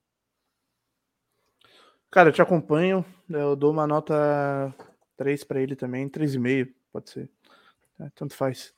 [2.10, 4.74] Cara, eu te acompanho, eu dou uma nota
[5.16, 7.30] 3 para ele também, 3,5, pode ser.
[8.00, 8.74] É, tanto faz.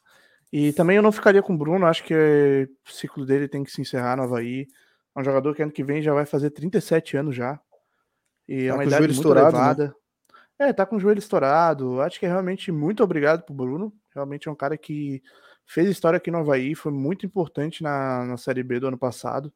[0.51, 3.71] E também eu não ficaria com o Bruno, acho que o ciclo dele tem que
[3.71, 4.67] se encerrar no Havaí.
[5.15, 7.57] É um jogador que ano que vem já vai fazer 37 anos já.
[8.49, 9.59] E é tá é uma idade muito estourado, né?
[9.59, 9.95] elevada.
[10.59, 10.67] Né?
[10.67, 12.01] É, tá com o joelho estourado.
[12.01, 13.93] Acho que é realmente muito obrigado pro Bruno.
[14.13, 15.23] Realmente é um cara que
[15.71, 19.51] fez história aqui no Havaí, foi muito importante na, na Série B do ano passado.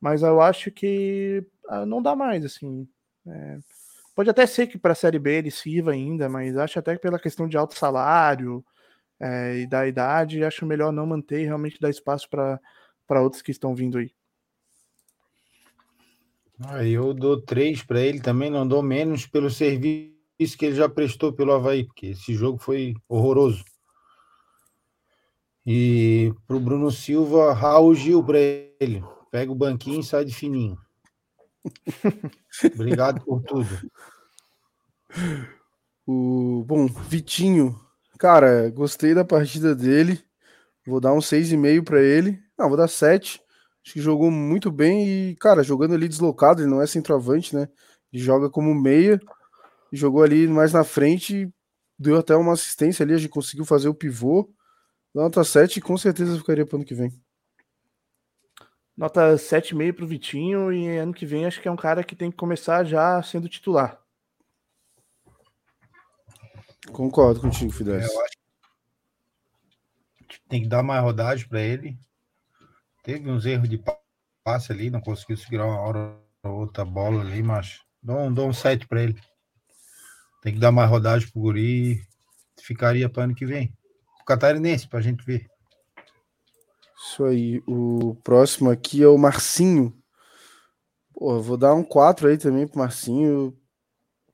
[0.00, 2.88] Mas eu acho que ah, não dá mais, assim.
[3.26, 3.58] É,
[4.14, 7.02] pode até ser que para a Série B ele sirva ainda, mas acho até que
[7.02, 8.64] pela questão de alto salário
[9.20, 13.50] é, e da idade, acho melhor não manter e realmente dar espaço para outros que
[13.50, 14.12] estão vindo aí.
[16.64, 20.12] Ah, eu dou três para ele também, não dou menos pelo serviço
[20.56, 23.64] que ele já prestou pelo Havaí, porque esse jogo foi horroroso.
[25.66, 28.24] E para o Bruno Silva, Raul Gil
[28.80, 29.02] ele.
[29.30, 30.76] Pega o banquinho e sai de fininho.
[32.74, 33.68] Obrigado por tudo.
[36.06, 37.78] O, bom, Vitinho,
[38.18, 40.20] cara, gostei da partida dele.
[40.86, 42.42] Vou dar um 6,5 para ele.
[42.58, 43.40] Não, vou dar 7.
[43.84, 47.68] Acho que jogou muito bem e, cara, jogando ali deslocado, ele não é centroavante, né?
[48.12, 49.20] Ele joga como meia,
[49.92, 51.52] jogou ali mais na frente,
[51.98, 54.48] deu até uma assistência ali, a gente conseguiu fazer o pivô.
[55.14, 57.12] Nota 7 com certeza ficaria para ano que vem.
[58.96, 62.14] Nota 7,5 para o Vitinho e ano que vem acho que é um cara que
[62.14, 64.00] tem que começar já sendo titular.
[66.92, 68.10] Concordo contigo, Fidesz.
[68.10, 68.32] É,
[70.48, 71.96] tem que dar mais rodagem para ele.
[73.02, 73.82] Teve uns erros de
[74.44, 78.48] passe ali, não conseguiu segurar uma hora ou outra bola ali, mas dou um, dou
[78.48, 79.18] um 7 para ele.
[80.42, 82.06] Tem que dar mais rodagem pro Guri
[82.60, 83.72] ficaria para ano que vem.
[84.22, 85.50] O catarinense, para a gente ver.
[86.96, 87.62] Isso aí.
[87.66, 89.92] O próximo aqui é o Marcinho.
[91.12, 93.56] Pô, vou dar um 4 aí também pro Marcinho.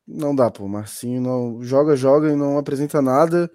[0.06, 0.68] Não dá, pô.
[0.68, 3.50] Marcinho não joga, joga e não apresenta nada.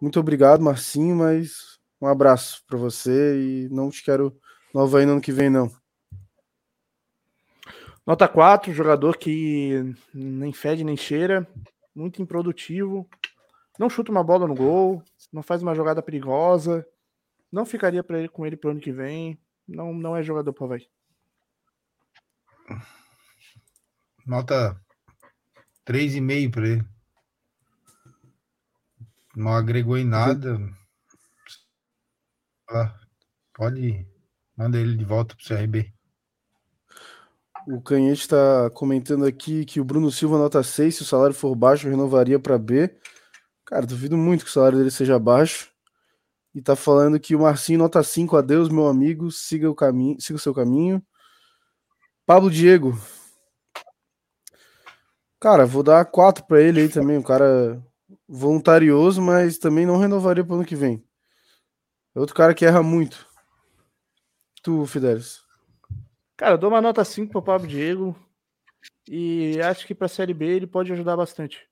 [0.00, 4.34] Muito obrigado, Marcinho, mas um abraço para você e não te quero
[4.72, 5.70] novo aí no ano que vem, não.
[8.06, 11.46] Nota 4, jogador que nem fede nem cheira,
[11.94, 13.06] muito improdutivo,
[13.78, 15.02] não chuta uma bola no gol,
[15.32, 16.86] não faz uma jogada perigosa,
[17.50, 20.66] não ficaria para ele com ele pro ano que vem, não, não é jogador para
[20.66, 20.86] vai.
[24.26, 24.80] Nota
[25.86, 26.84] 3,5 para ele.
[29.34, 30.58] Não agregou em nada.
[32.68, 32.94] Ah,
[33.54, 34.06] pode.
[34.56, 35.92] Manda ele de volta pro CRB.
[37.66, 41.54] O Canhete está comentando aqui que o Bruno Silva nota 6, se o salário for
[41.54, 42.90] baixo, renovaria para B.
[43.70, 45.70] Cara, duvido muito que o salário dele seja baixo.
[46.52, 50.36] E tá falando que o Marcinho nota 5, adeus, meu amigo, siga o caminho, siga
[50.36, 51.00] o seu caminho.
[52.26, 53.00] Pablo Diego.
[55.38, 57.80] Cara, vou dar 4 para ele aí também, um cara
[58.28, 61.04] voluntarioso, mas também não renovaria pro ano que vem.
[62.12, 63.24] É outro cara que erra muito.
[64.64, 65.42] Tu, Fidelis.
[66.36, 68.16] Cara, eu dou uma nota 5 pro Pablo Diego.
[69.08, 71.69] E acho que pra Série B ele pode ajudar bastante.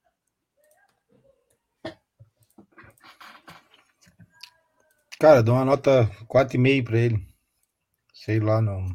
[5.21, 7.27] Cara, dou uma nota 4,5 para ele.
[8.15, 8.87] Sei lá, não.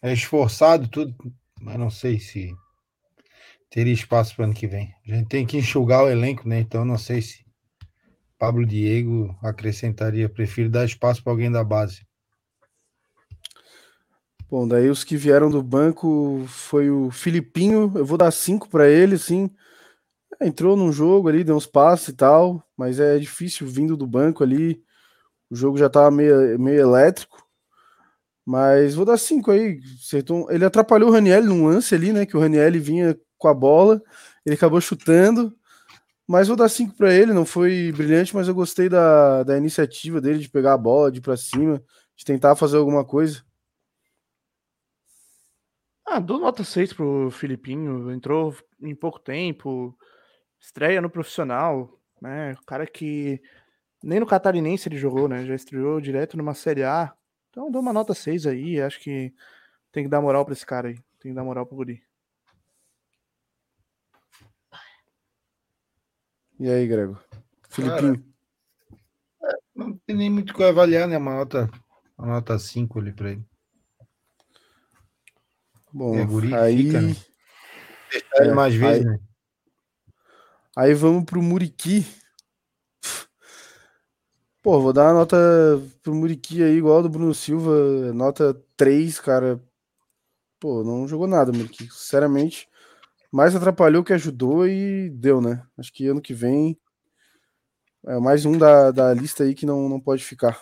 [0.00, 1.14] É esforçado tudo,
[1.60, 2.54] mas não sei se
[3.68, 4.94] teria espaço para ano que vem.
[5.06, 6.60] A gente tem que enxugar o elenco, né?
[6.60, 7.44] Então não sei se
[8.38, 10.30] Pablo Diego acrescentaria.
[10.30, 12.06] Prefiro dar espaço para alguém da base.
[14.48, 17.92] Bom, daí os que vieram do banco foi o Filipinho.
[17.94, 19.50] Eu vou dar cinco para ele, sim.
[20.40, 24.42] Entrou num jogo ali, deu uns passes e tal, mas é difícil vindo do banco
[24.42, 24.85] ali.
[25.50, 27.46] O jogo já tava meio, meio elétrico.
[28.44, 29.80] Mas vou dar cinco aí.
[30.50, 32.24] Ele atrapalhou o Raniel num lance ali, né?
[32.24, 34.00] Que o Raniel vinha com a bola,
[34.44, 35.56] ele acabou chutando.
[36.28, 37.32] Mas vou dar cinco para ele.
[37.32, 41.18] Não foi brilhante, mas eu gostei da, da iniciativa dele de pegar a bola, de
[41.18, 41.82] ir para cima,
[42.16, 43.44] de tentar fazer alguma coisa.
[46.04, 48.12] Ah, dou nota 6 pro Filipinho.
[48.12, 49.96] Entrou em pouco tempo,
[50.60, 52.52] estreia no profissional, né?
[52.52, 53.40] O cara que
[54.06, 55.44] nem no Catarinense ele jogou, né?
[55.44, 57.12] Já estreou direto numa Série A.
[57.50, 58.80] Então dou uma nota 6 aí.
[58.80, 59.34] Acho que
[59.90, 60.94] tem que dar moral pra esse cara aí.
[61.20, 62.02] Tem que dar moral pro Guri.
[66.58, 67.18] E aí, Grego?
[67.68, 68.24] Filipinho.
[69.40, 71.18] Cara, não tem nem muito o que avaliar, né?
[71.18, 71.70] Uma nota,
[72.16, 73.44] uma nota 5 ali pra ele.
[75.92, 77.14] Bom, É, guri aí, fica, né?
[78.10, 79.20] Deixar ele É, mais vezes, aí- né?
[80.76, 82.06] aí vamos pro Muriqui.
[84.66, 85.36] Pô, vou dar uma nota
[86.02, 89.62] pro Muriqui aí, igual do Bruno Silva, nota 3, cara.
[90.58, 91.84] Pô, não jogou nada, Muriqui.
[91.84, 92.68] Sinceramente,
[93.30, 95.64] mais atrapalhou que ajudou e deu, né?
[95.78, 96.76] Acho que ano que vem
[98.06, 100.60] é mais um da, da lista aí que não, não pode ficar.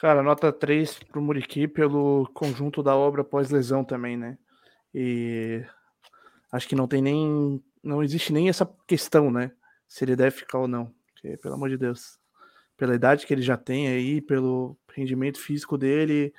[0.00, 4.36] Cara, nota 3 pro Muriqui pelo conjunto da obra pós-lesão também, né?
[4.92, 5.64] E
[6.50, 7.62] acho que não tem nem.
[7.80, 9.52] Não existe nem essa questão, né?
[9.86, 10.95] Se ele deve ficar ou não.
[11.26, 12.18] Porque, pelo amor de Deus.
[12.76, 16.32] Pela idade que ele já tem aí, pelo rendimento físico dele.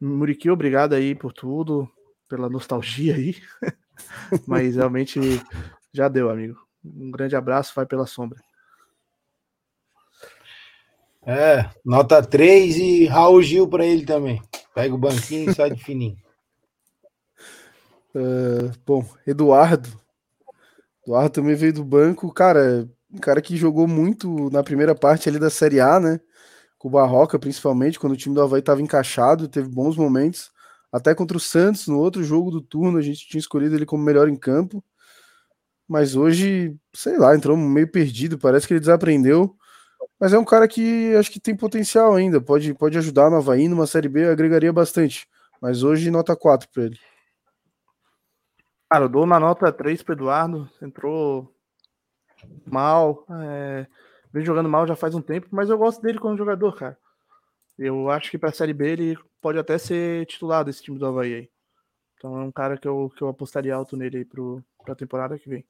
[0.00, 1.90] Muriqui, obrigado aí por tudo,
[2.28, 3.36] pela nostalgia aí.
[4.46, 5.20] Mas realmente
[5.92, 6.56] já deu, amigo.
[6.84, 8.40] Um grande abraço, vai pela sombra.
[11.26, 14.42] É, nota 3 e Raul Gil pra ele também.
[14.74, 16.16] Pega o banquinho e sai de fininho.
[18.16, 19.88] É, bom, Eduardo.
[21.02, 22.32] Eduardo também veio do banco.
[22.32, 26.20] Cara, um cara que jogou muito na primeira parte ali da Série A, né?
[26.78, 30.50] Com o Barroca, principalmente, quando o time do Havaí estava encaixado, teve bons momentos.
[30.92, 34.02] Até contra o Santos, no outro jogo do turno, a gente tinha escolhido ele como
[34.02, 34.84] melhor em campo.
[35.88, 39.56] Mas hoje, sei lá, entrou meio perdido, parece que ele desaprendeu.
[40.18, 43.68] Mas é um cara que acho que tem potencial ainda, pode, pode ajudar no Havaí,
[43.68, 45.26] numa Série B, agregaria bastante.
[45.60, 46.98] Mas hoje, nota 4 para ele.
[48.90, 50.68] Cara, eu dou uma nota 3 pro Eduardo.
[50.82, 51.53] Entrou
[52.66, 53.24] mal.
[53.30, 53.86] É...
[54.32, 56.98] Vem jogando mal já faz um tempo, mas eu gosto dele como jogador, cara.
[57.78, 61.34] Eu acho que pra Série B ele pode até ser titular desse time do Havaí
[61.34, 61.50] aí.
[62.16, 65.38] Então é um cara que eu, que eu apostaria alto nele aí pro, pra temporada
[65.38, 65.64] que vem.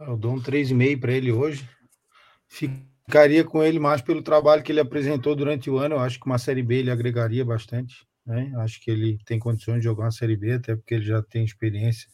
[0.00, 1.68] Eu dou um 3,5 para ele hoje.
[2.46, 5.96] Ficaria com ele mais pelo trabalho que ele apresentou durante o ano.
[5.96, 8.07] Eu acho que uma Série B ele agregaria bastante.
[8.28, 8.52] Né?
[8.58, 11.42] Acho que ele tem condições de jogar uma Série B, até porque ele já tem
[11.42, 12.10] experiência.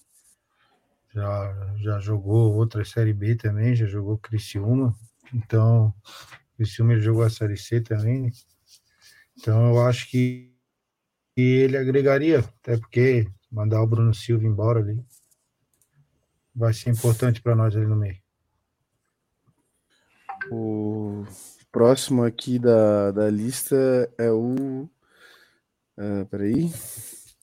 [1.12, 4.97] Já, já jogou outra Série B também, já jogou Criciúma.
[5.33, 5.93] Então,
[6.57, 8.31] Criciúma ele jogou a Série C também.
[9.37, 10.55] Então, eu acho que,
[11.35, 15.05] que ele agregaria, até porque mandar o Bruno Silva embora ali
[16.55, 18.23] vai ser importante para nós ali no meio.
[20.49, 21.25] O
[21.73, 24.89] próximo aqui da, da lista é o.
[25.99, 26.70] Uh, peraí.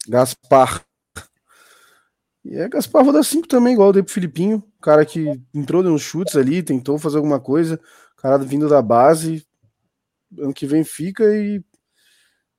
[0.07, 0.85] Gaspar.
[2.43, 4.63] E é Gaspar, vou dar 5 também, igual eu dei pro Filipinho.
[4.81, 7.79] Cara que entrou, deu uns chutes ali, tentou fazer alguma coisa.
[8.17, 9.45] Cara vindo da base.
[10.37, 11.63] Ano que vem fica e.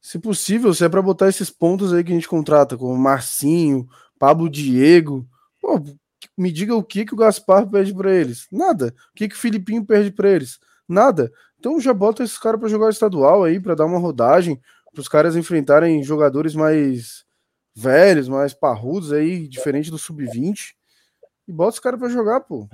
[0.01, 3.86] Se possível, se é para botar esses pontos aí que a gente contrata, como Marcinho,
[4.18, 5.28] Pablo Diego.
[5.61, 5.80] Pô,
[6.36, 8.47] me diga o que, que o Gaspar perde para eles.
[8.51, 8.95] Nada.
[9.11, 10.59] O que, que o Filipinho perde para eles?
[10.88, 11.30] Nada.
[11.59, 14.61] Então já bota esses caras para jogar estadual aí, para dar uma rodagem,
[14.93, 17.24] para os caras enfrentarem jogadores mais
[17.74, 20.74] velhos, mais parrudos aí, diferente do sub-20.
[21.49, 22.68] E bota os caras pra jogar, pô.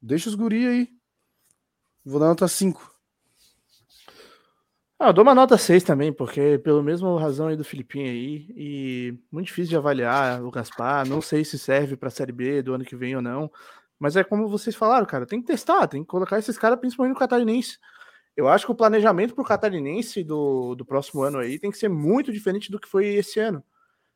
[0.00, 0.88] Deixa os guri aí.
[2.04, 2.92] Vou dar nota 5.
[4.98, 8.46] Ah, eu dou uma nota 6 também, porque pelo mesmo razão aí do Filipinho aí,
[8.56, 12.72] e muito difícil de avaliar o Gaspar, não sei se serve pra Série B do
[12.72, 13.50] ano que vem ou não,
[13.98, 17.14] mas é como vocês falaram, cara, tem que testar, tem que colocar esses caras principalmente
[17.14, 17.78] no Catarinense.
[18.36, 21.88] Eu acho que o planejamento pro Catarinense do, do próximo ano aí tem que ser
[21.88, 23.62] muito diferente do que foi esse ano.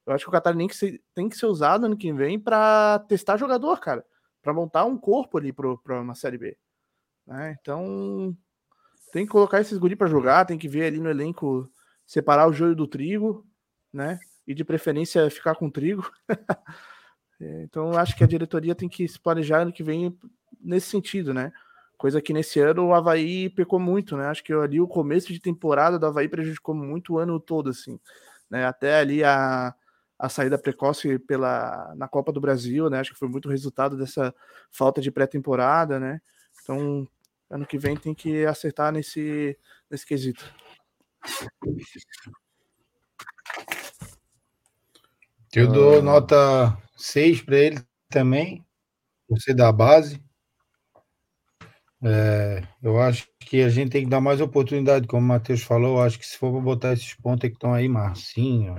[0.06, 3.78] Eu acho que o Catarinense tem que ser usado ano que vem para testar jogador,
[3.80, 4.04] cara,
[4.40, 6.56] para montar um corpo ali para uma Série B.
[7.26, 7.56] Né?
[7.60, 8.36] Então,
[9.12, 11.70] tem que colocar esses guri para jogar, tem que ver ali no elenco
[12.06, 13.44] separar o joio do trigo,
[13.92, 14.20] né?
[14.46, 16.10] E de preferência ficar com trigo.
[17.38, 20.18] É, então, acho que a diretoria tem que se planejar ano que vem
[20.58, 21.52] nesse sentido, né?
[21.96, 24.26] Coisa que nesse ano o Havaí pecou muito, né?
[24.26, 27.98] Acho que ali o começo de temporada do Havaí prejudicou muito o ano todo, assim.
[28.50, 28.66] Né?
[28.66, 29.74] Até ali a,
[30.18, 33.00] a saída precoce pela, na Copa do Brasil, né?
[33.00, 34.34] Acho que foi muito resultado dessa
[34.70, 36.20] falta de pré-temporada, né?
[36.62, 37.08] Então,
[37.48, 39.58] ano que vem tem que acertar nesse,
[39.90, 40.44] nesse quesito.
[45.54, 47.80] Eu dou nota 6 para ele
[48.10, 48.62] também,
[49.38, 50.25] ser da base.
[52.02, 56.02] É, eu acho que a gente tem que dar mais oportunidade, como o Matheus falou.
[56.02, 58.74] Acho que se for para botar esses pontos que estão aí, Marcinho,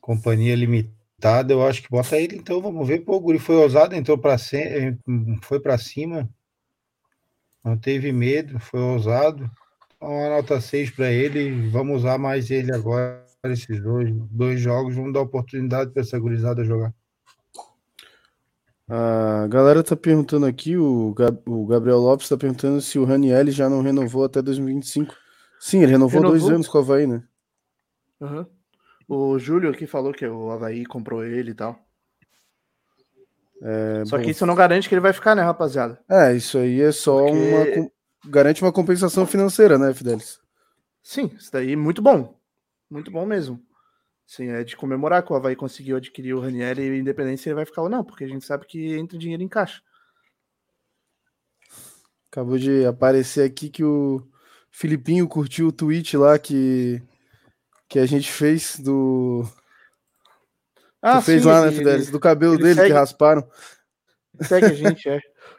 [0.00, 3.00] companhia limitada, eu acho que bota ele então, vamos ver.
[3.00, 4.36] Pô, o Guri foi ousado, entrou para
[5.42, 6.28] foi para cima,
[7.62, 9.50] não teve medo, foi ousado.
[9.96, 14.94] Então, uma nota 6 para ele, vamos usar mais ele agora, esses dois, dois jogos,
[14.94, 16.94] vamos dar oportunidade para essa gurizada jogar.
[18.90, 23.48] A galera tá perguntando aqui, o, Gab, o Gabriel Lopes tá perguntando se o Raniel
[23.50, 25.14] já não renovou até 2025.
[25.60, 26.38] Sim, ele renovou, renovou?
[26.38, 27.22] dois anos com o Havaí, né?
[28.20, 28.46] Uhum.
[29.08, 31.78] O Júlio aqui falou que o Havaí comprou ele e tal.
[33.62, 34.24] É, só bom.
[34.24, 36.00] que isso não garante que ele vai ficar, né, rapaziada?
[36.08, 37.78] É, isso aí é só Porque...
[37.78, 37.90] uma.
[38.26, 40.40] Garante uma compensação financeira, né, Fidelis?
[41.02, 42.38] Sim, isso daí é muito bom.
[42.90, 43.60] Muito bom mesmo.
[44.30, 47.82] Sim, é de comemorar que o Havaí conseguiu adquirir o Ranieri e ele vai ficar
[47.82, 49.82] ou não, porque a gente sabe que entra dinheiro em caixa.
[52.30, 54.24] Acabou de aparecer aqui que o
[54.70, 57.02] Filipinho curtiu o tweet lá que
[57.88, 59.44] que a gente fez do.
[61.02, 62.08] Ah, que fez sim, lá, né, Fidelis?
[62.08, 63.44] Do cabelo dele segue, que rasparam.
[64.42, 65.18] Segue a gente, é.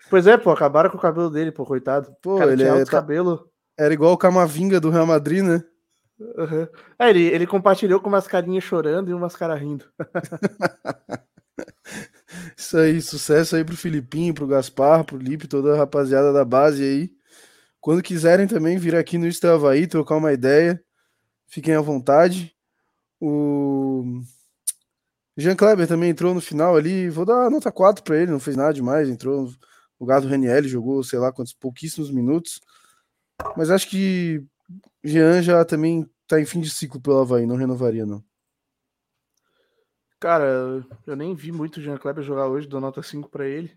[0.10, 2.16] Pois é, pô, acabaram com o cabelo dele, pô, coitado.
[2.22, 2.92] Pô, Cara, ele é, tá...
[2.92, 3.52] cabelo.
[3.78, 5.62] Era igual o Camavinga do Real Madrid, né?
[6.22, 6.68] Uhum.
[7.00, 9.86] É, ele, ele compartilhou com umas carinhas chorando e umas caras rindo.
[12.56, 16.84] Isso aí, sucesso aí pro Filipinho, pro Gaspar, pro Lipe, toda a rapaziada da base
[16.84, 17.12] aí.
[17.80, 20.82] Quando quiserem também vir aqui no Estavaí, trocar uma ideia,
[21.52, 22.56] Fiquem à vontade.
[23.20, 24.22] O
[25.36, 27.10] Jean Kleber também entrou no final ali.
[27.10, 29.10] Vou dar nota 4 para ele, não fez nada demais.
[29.10, 29.56] Entrou no
[30.00, 32.62] lugar do Raniel, jogou, sei lá quantos, pouquíssimos minutos.
[33.58, 34.42] Mas acho que
[35.04, 38.24] Jean já também tá em fim de ciclo pelo Havaí, não renovaria, não.
[40.20, 43.72] Cara, eu nem vi muito o Jean Kleber jogar hoje, dou nota 5 para ele.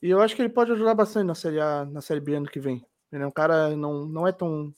[0.00, 2.46] E eu acho que ele pode ajudar bastante na Série A, na Série B ano
[2.46, 2.84] que vem.
[3.10, 4.72] Ele é um cara, não, não é tão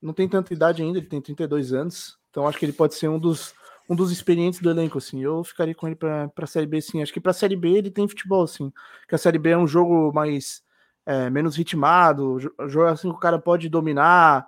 [0.00, 3.08] não tem tanta idade ainda, ele tem 32 anos, então acho que ele pode ser
[3.08, 3.52] um dos,
[3.88, 5.22] um dos experientes do elenco, assim.
[5.22, 7.02] Eu ficaria com ele para a Série B, sim.
[7.02, 8.72] Acho que para a Série B ele tem futebol, assim.
[9.08, 10.62] Que a Série B é um jogo mais
[11.04, 14.46] é, menos ritmado, jogo assim que o cara pode dominar,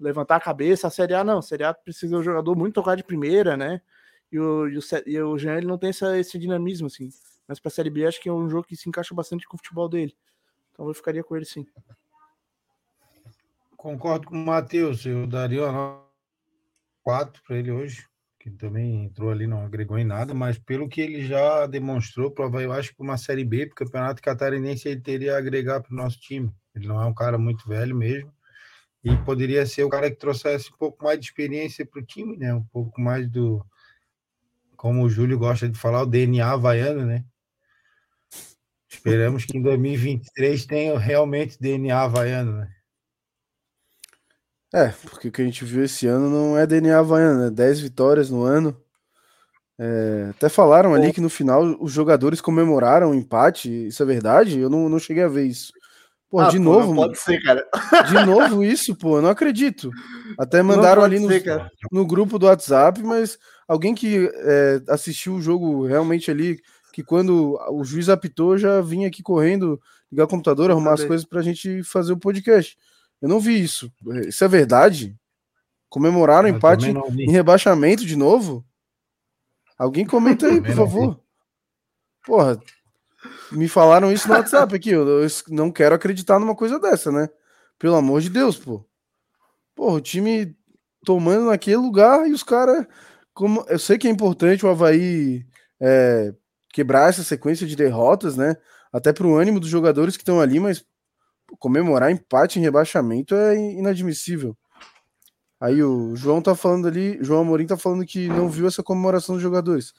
[0.00, 0.86] levantar a cabeça.
[0.86, 3.56] A Série A não, a Série A precisa de um jogador muito tocar de primeira,
[3.56, 3.80] né?
[4.30, 7.10] E o, e o, e o Jean ele não tem essa, esse dinamismo, assim.
[7.46, 9.56] Mas para a Série B acho que é um jogo que se encaixa bastante com
[9.56, 10.16] o futebol dele.
[10.72, 11.66] Então eu ficaria com ele, sim.
[13.76, 15.66] Concordo com o Matheus, eu daria
[17.02, 18.04] 4 para ele hoje,
[18.38, 22.62] que também entrou ali, não agregou em nada, mas pelo que ele já demonstrou, prova,
[22.62, 25.92] eu acho que uma Série B, para o Campeonato Catarinense, ele teria a agregar para
[25.92, 26.52] o nosso time.
[26.74, 28.32] Ele não é um cara muito velho mesmo,
[29.04, 32.36] e poderia ser o cara que trouxesse um pouco mais de experiência para o time,
[32.36, 32.52] né?
[32.54, 33.64] Um pouco mais do,
[34.76, 37.24] como o Júlio gosta de falar, o DNA havaiano, né?
[38.88, 42.76] Esperamos que em 2023 tenha realmente DNA havaiano, né?
[44.74, 47.50] É, porque o que a gente viu esse ano não é DNA Havaiano, né?
[47.50, 48.76] 10 vitórias no ano.
[49.78, 53.86] É, até falaram ali que no final os jogadores comemoraram o empate.
[53.86, 54.58] Isso é verdade?
[54.58, 55.72] Eu não, não cheguei a ver isso.
[56.28, 56.94] Pô, ah, de pô, novo.
[56.94, 57.64] pode ser, cara.
[58.08, 59.90] De novo isso, pô, eu não acredito.
[60.38, 65.40] Até mandaram ali no, ser, no grupo do WhatsApp, mas alguém que é, assistiu o
[65.40, 66.60] jogo realmente ali,
[66.92, 71.24] que quando o juiz apitou, já vinha aqui correndo, ligar o computador, arrumar as coisas
[71.24, 72.76] pra gente fazer o podcast.
[73.22, 73.90] Eu não vi isso.
[74.26, 75.16] Isso é verdade?
[75.88, 78.64] Comemoraram o empate em rebaixamento de novo?
[79.78, 81.20] Alguém comenta aí, por favor.
[82.24, 82.60] Porra,
[83.52, 84.90] me falaram isso no WhatsApp aqui.
[84.90, 87.28] Eu, eu não quero acreditar numa coisa dessa, né?
[87.78, 88.84] Pelo amor de Deus, pô.
[89.74, 90.56] Porra, o time
[91.04, 92.86] tomando naquele lugar e os caras.
[93.34, 93.64] Como...
[93.68, 95.44] Eu sei que é importante o Havaí
[95.80, 96.34] é,
[96.72, 98.56] quebrar essa sequência de derrotas, né?
[98.92, 100.84] Até pro ânimo dos jogadores que estão ali, mas
[101.58, 104.56] comemorar empate em rebaixamento é inadmissível.
[105.60, 109.34] Aí o João tá falando ali, João Amorim tá falando que não viu essa comemoração
[109.34, 109.92] dos jogadores.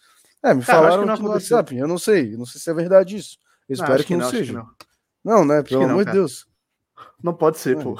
[0.43, 3.17] É, me Cara, falaram no WhatsApp, eu não sei, eu não sei se é verdade
[3.17, 3.37] isso.
[3.67, 4.53] Eu não, espero que, que, não, seja.
[4.53, 4.69] Que não.
[5.23, 5.45] não.
[5.45, 5.63] né?
[5.63, 6.47] Pelo amor de Deus.
[7.21, 7.99] Não pode ser, pô.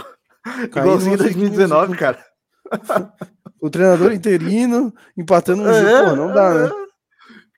[0.64, 2.24] Igualzinho em 2019, cara.
[3.60, 6.72] o treinador interino empatando no é, jogo, pô, não dá, né?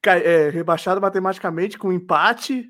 [0.06, 2.70] É, é, rebaixado matematicamente com empate.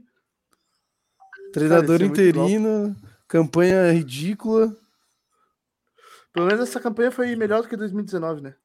[1.53, 2.95] Treinador cara, é interino,
[3.28, 4.76] campanha ridícula.
[6.34, 8.55] Pelo menos essa campanha foi melhor do que 2019, né?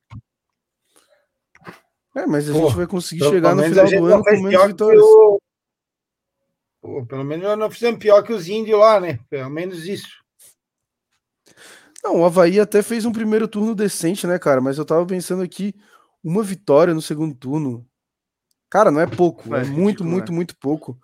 [2.14, 5.02] É, mas a Pô, gente vai conseguir chegar no final do ano com menos vitórias.
[5.02, 5.40] O...
[6.80, 9.18] Pô, pelo menos nós não fizemos pior que os índios lá, né?
[9.28, 10.22] Pelo menos isso.
[12.04, 14.60] Não, o Havaí até fez um primeiro turno decente, né, cara?
[14.60, 15.74] Mas eu tava pensando aqui,
[16.22, 17.86] uma vitória no segundo turno.
[18.70, 19.54] Cara, não é pouco.
[19.54, 20.36] É, é muito, muito, né?
[20.36, 20.98] muito pouco.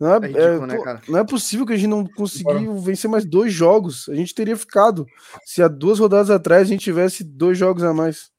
[0.00, 3.10] Não é, é, ridículo, é né, não é possível que a gente não conseguiu vencer
[3.10, 4.08] mais dois jogos.
[4.08, 5.06] A gente teria ficado.
[5.44, 8.30] Se há duas rodadas atrás a gente tivesse dois jogos a mais.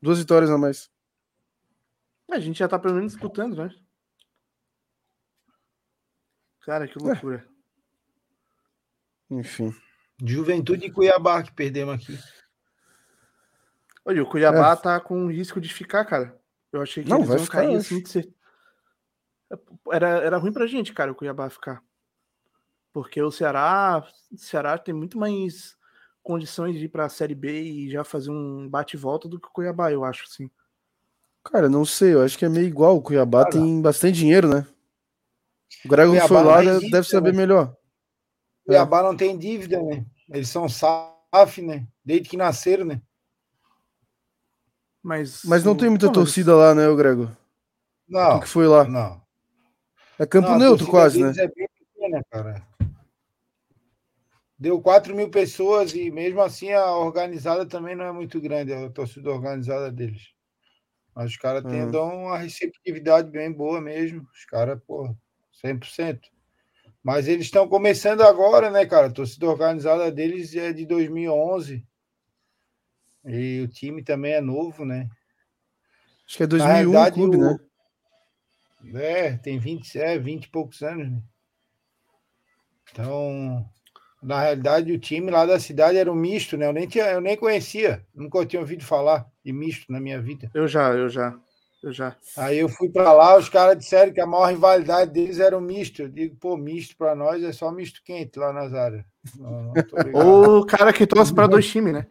[0.00, 0.90] Duas vitórias a mais.
[2.30, 3.74] A gente já tá pelo menos disputando, né?
[6.60, 7.46] Cara, que loucura.
[9.30, 9.34] É.
[9.34, 9.74] Enfim.
[10.24, 12.18] Juventude e Cuiabá que perdemos aqui.
[14.04, 14.76] Olha, o Cuiabá é.
[14.76, 16.38] tá com risco de ficar, cara.
[16.72, 18.36] Eu achei que não, eles vai ficar, cair assim de ser
[19.92, 21.82] era, era ruim pra gente, cara, o Cuiabá ficar.
[22.92, 25.76] Porque o Ceará, o Ceará tem muito mais
[26.22, 29.92] condições de ir pra Série B e já fazer um bate-volta do que o Cuiabá,
[29.92, 30.50] eu acho, sim.
[31.50, 32.96] Cara, não sei, eu acho que é meio igual.
[32.96, 34.66] O Cuiabá cara, tem bastante dinheiro, né?
[35.84, 37.38] O Grego foi lá, deve dívida, saber né?
[37.38, 37.76] melhor.
[38.64, 39.02] O Cuiabá é.
[39.04, 40.04] não tem dívida, né?
[40.28, 41.86] Eles são SAF, né?
[42.04, 43.00] Desde que nasceram, né?
[45.02, 47.30] Mas, Mas não tem muita torcida lá, né, o Grego?
[48.08, 48.38] Não.
[48.38, 48.84] O que foi lá?
[48.84, 49.22] Não.
[50.18, 51.32] É campo Não, neutro quase, né?
[51.36, 52.66] É bem pequena, cara.
[54.58, 58.90] Deu 4 mil pessoas e mesmo assim a organizada também não é muito grande, a
[58.90, 60.35] torcida organizada deles.
[61.16, 61.90] Mas os caras hum.
[61.90, 64.28] dão uma receptividade bem boa mesmo.
[64.34, 65.16] Os caras, pô,
[65.64, 66.20] 100%.
[67.02, 69.06] Mas eles estão começando agora, né, cara?
[69.06, 71.82] A torcida organizada deles é de 2011.
[73.24, 75.08] E o time também é novo, né?
[76.26, 77.40] Acho que é 2001 o clube, o...
[77.40, 77.58] né?
[78.94, 81.22] É, tem 20, é, 20 e poucos anos, né?
[82.92, 83.66] Então,
[84.22, 86.66] na realidade, o time lá da cidade era um misto, né?
[86.66, 90.50] Eu nem, tinha, eu nem conhecia, nunca tinha ouvido falar de misto na minha vida.
[90.54, 91.38] Eu já, eu já,
[91.82, 92.16] eu já.
[92.36, 95.60] Aí eu fui para lá, os caras disseram que a maior rivalidade deles era o
[95.60, 96.02] misto.
[96.02, 99.04] Eu digo, pô, misto para nós é só misto quente lá nas áreas.
[100.12, 102.06] Ou o cara que torce para dois times, né?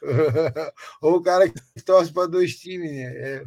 [1.02, 3.04] Ou o cara que torce para dois times, né?
[3.16, 3.44] É.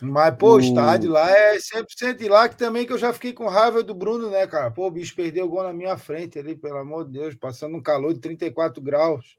[0.00, 3.32] Mas, pô, o estádio lá é 100% de lá, que também que eu já fiquei
[3.32, 4.70] com raiva do Bruno, né, cara?
[4.70, 7.76] Pô, o bicho perdeu o gol na minha frente ali, pelo amor de Deus, passando
[7.76, 9.36] um calor de 34 graus.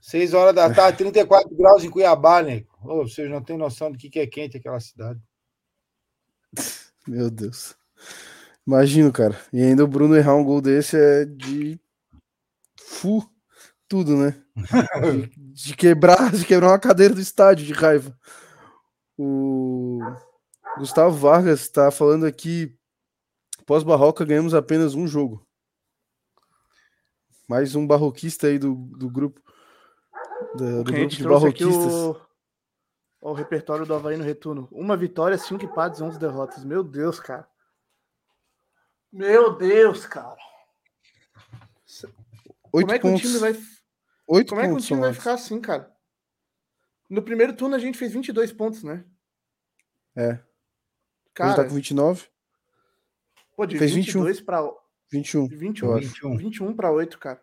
[0.00, 2.64] 6 horas da tarde, 34 graus em Cuiabá, né?
[2.82, 5.20] Ô, vocês não têm noção do que é quente aquela cidade.
[7.06, 7.74] Meu Deus.
[8.66, 9.38] Imagino, cara.
[9.52, 11.80] E ainda o Bruno errar um gol desse é de
[12.78, 13.28] fu
[13.88, 14.36] tudo, né?
[15.34, 18.16] De, de quebrar, de quebrar uma cadeira do estádio de raiva.
[19.22, 19.98] O
[20.78, 22.74] Gustavo Vargas está falando aqui:
[23.66, 25.46] pós-barroca ganhamos apenas um jogo.
[27.46, 29.42] Mais um barroquista aí do, do grupo.
[30.54, 31.92] do grupo de barroquistas.
[31.92, 32.16] O,
[33.20, 34.66] o, repertório do Havaí no retorno.
[34.72, 36.64] Uma vitória, cinco empates, onze derrotas.
[36.64, 37.46] Meu Deus, cara.
[39.12, 40.38] Meu Deus, cara.
[42.72, 43.20] Oito Como é que pontos.
[43.20, 43.62] o time vai.
[44.28, 45.94] Oito Como é que o time vai ficar assim, cara?
[47.10, 49.04] No primeiro turno a gente fez 22 pontos, né?
[50.16, 50.38] É.
[51.34, 52.28] Cara, Hoje tá com 29.
[53.56, 54.46] Pô, de fez 22 21.
[54.46, 54.62] pra
[55.10, 55.48] 21.
[55.48, 56.36] 21, 21.
[56.36, 57.42] 21 para 8, cara.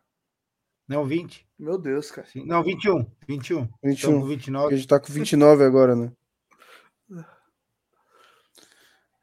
[0.87, 1.45] Não, 20.
[1.59, 2.27] Meu Deus, cara.
[2.33, 3.05] Não, 21.
[3.27, 3.69] 21.
[3.83, 4.25] 21.
[4.25, 4.73] 29.
[4.73, 6.11] A gente tá com 29 agora, né?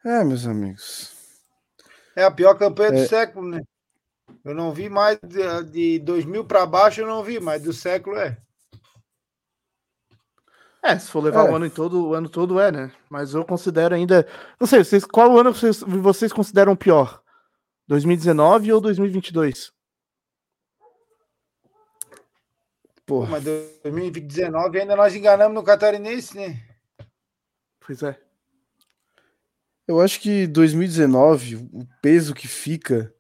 [0.05, 1.15] É, meus amigos.
[2.15, 3.03] É a pior campanha é...
[3.03, 3.63] do século, né?
[4.45, 8.17] Eu não vi mais de, de 2000 para baixo, eu não vi, mas do século
[8.17, 8.44] é.
[10.85, 11.51] É, se for levar é.
[11.51, 12.93] o ano todo, o ano todo é, né?
[13.09, 14.29] Mas eu considero ainda.
[14.61, 17.23] Não sei, vocês, qual ano vocês, vocês consideram pior?
[17.89, 19.73] 2019 ou 2022?
[23.07, 23.43] Pô, mas
[23.83, 26.63] 2019 ainda nós enganamos no Catarinense, né?
[27.81, 28.19] Pois é.
[29.89, 33.15] Eu acho que 2019, o peso que fica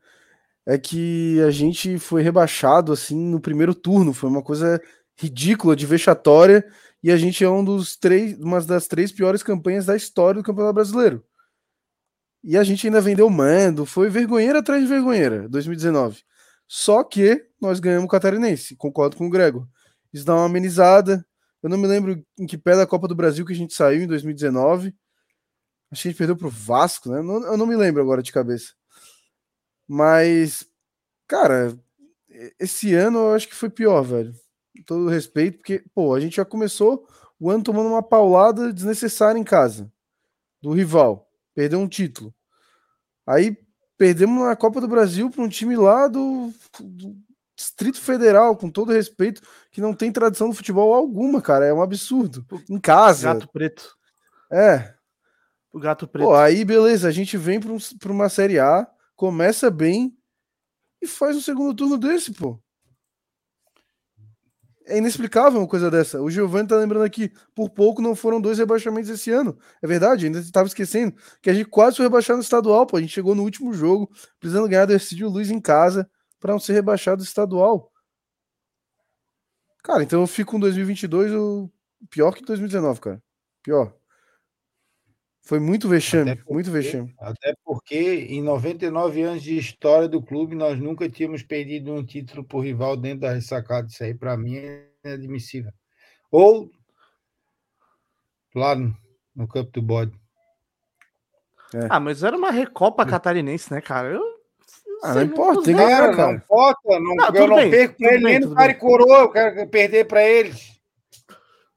[0.66, 4.12] é que a gente foi rebaixado assim no primeiro turno.
[4.12, 4.82] Foi uma coisa
[5.16, 6.66] ridícula, de vexatória,
[7.02, 10.44] e a gente é um dos três, uma das três piores campanhas da história do
[10.44, 11.24] Campeonato Brasileiro.
[12.42, 16.22] E a gente ainda vendeu mando, foi vergonheira atrás de vergonheira, 2019.
[16.66, 19.68] Só que nós ganhamos o Catarinense, concordo com o Grego.
[20.12, 21.26] Isso dá uma amenizada.
[21.62, 24.02] Eu não me lembro em que pé da Copa do Brasil que a gente saiu
[24.02, 24.94] em 2019.
[25.90, 27.18] Acho que a gente perdeu pro Vasco, né?
[27.18, 28.72] Eu não me lembro agora de cabeça.
[29.86, 30.66] Mas,
[31.26, 31.76] cara,
[32.58, 34.34] esse ano eu acho que foi pior, velho.
[34.86, 37.06] Todo respeito, porque, pô, a gente já começou
[37.38, 39.90] o ano tomando uma paulada desnecessária em casa
[40.60, 41.28] do rival.
[41.54, 42.34] Perdeu um título.
[43.26, 43.56] Aí
[43.96, 47.16] perdemos na Copa do Brasil para um time lá do, do,
[47.56, 51.64] Distrito Federal, com todo respeito, que não tem tradição no futebol alguma, cara.
[51.64, 52.44] É um absurdo.
[52.68, 53.32] Em casa.
[53.32, 53.96] Gato preto.
[54.50, 54.94] É.
[55.72, 56.26] O gato preto.
[56.26, 60.16] Pô, aí beleza, a gente vem para um, uma Série A, começa bem
[61.00, 62.60] e faz um segundo turno desse, pô.
[64.86, 66.20] É inexplicável uma coisa dessa.
[66.20, 69.56] O Giovanni tá lembrando aqui, por pouco não foram dois rebaixamentos esse ano.
[69.80, 72.98] É verdade, ainda estava esquecendo que a gente quase foi rebaixado no estadual, pô.
[72.98, 76.08] A gente chegou no último jogo, precisando ganhar do Ercídio Luiz em casa
[76.38, 77.90] para não ser rebaixado estadual.
[79.82, 81.70] Cara, então eu fico com 2022 o
[82.10, 83.22] pior que 2019, cara.
[83.62, 83.94] Pior.
[85.44, 87.14] Foi muito vexame, porque, muito vexame.
[87.18, 92.42] Até porque em 99 anos de história do clube, nós nunca tínhamos perdido um título
[92.42, 93.86] por rival dentro da ressacada.
[93.86, 95.70] Isso aí, para mim, é admissível.
[96.30, 96.70] Ou
[98.54, 98.96] lá no,
[99.36, 100.12] no campo do bode.
[101.74, 101.88] É.
[101.90, 104.08] Ah, mas era uma recopa catarinense, né, cara?
[104.08, 104.34] Eu
[105.02, 106.28] ah, não importa, tem que ganhar, cara.
[106.28, 109.18] Não importa, não, não eu não bem, perco pra ele nem no cara e coroa,
[109.18, 110.73] eu quero perder pra eles.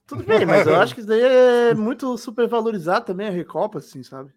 [0.08, 4.02] Tudo bem, mas eu acho que isso daí é muito supervalorizado também a Recopa, assim,
[4.02, 4.32] sabe?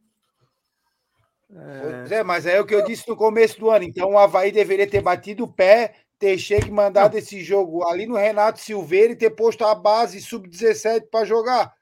[1.54, 1.80] É...
[1.80, 3.84] Pois é, mas é o que eu disse no começo do ano.
[3.84, 8.06] Então o Havaí deveria ter batido o pé, ter chego e mandado esse jogo ali
[8.06, 11.72] no Renato Silveira e ter posto a base sub-17 para jogar.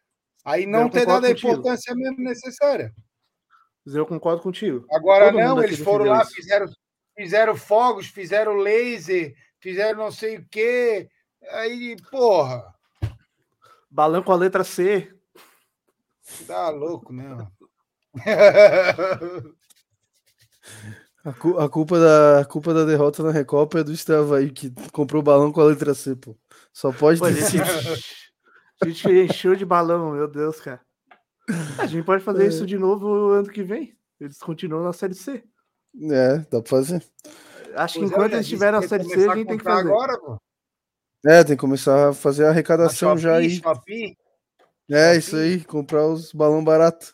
[0.45, 2.93] Aí não eu ter dado a importância mesmo necessária.
[3.87, 4.87] Eu concordo contigo.
[4.91, 6.67] Agora Todo não, eles foram lá, fizeram,
[7.17, 11.09] fizeram fogos, fizeram laser, fizeram não sei o quê.
[11.51, 12.78] Aí, porra.
[13.91, 15.13] Balão com a letra C.
[16.47, 17.47] Tá louco, né?
[21.25, 24.51] A, cu a, culpa da, a culpa da derrota na Recopa é do Estava aí,
[24.51, 26.37] que comprou o balão com a letra C, pô.
[26.73, 27.65] Só pode ter sido.
[28.81, 30.81] A gente encheu de balão, meu Deus, cara.
[31.79, 32.49] A gente pode fazer é.
[32.49, 33.97] isso de novo ano que vem.
[34.21, 35.43] Eles continuam na Série C.
[36.01, 37.03] É, dá pra fazer.
[37.75, 39.65] Acho que pois é, enquanto é, eles estiverem na Série C, a gente tem que
[39.65, 39.91] fazer.
[39.91, 40.39] Agora, pô.
[41.27, 43.51] É, tem que começar a fazer a arrecadação Shopee, já aí.
[43.51, 44.17] Shopee.
[44.91, 45.19] É, Shopee.
[45.19, 47.13] isso aí, comprar os balão barato.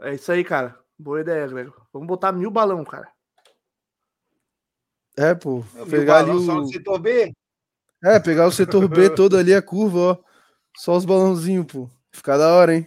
[0.00, 0.78] É isso aí, cara.
[0.98, 1.74] Boa ideia, Grego.
[1.92, 3.08] Vamos botar mil balão, cara.
[5.16, 5.64] É, pô.
[5.90, 6.40] pegar ali o...
[6.40, 7.32] Só no setor B?
[8.02, 10.18] É, pegar o setor B todo ali, a curva, ó.
[10.76, 11.90] Só os balãozinhos, pô.
[12.12, 12.86] Ficar da hora, hein?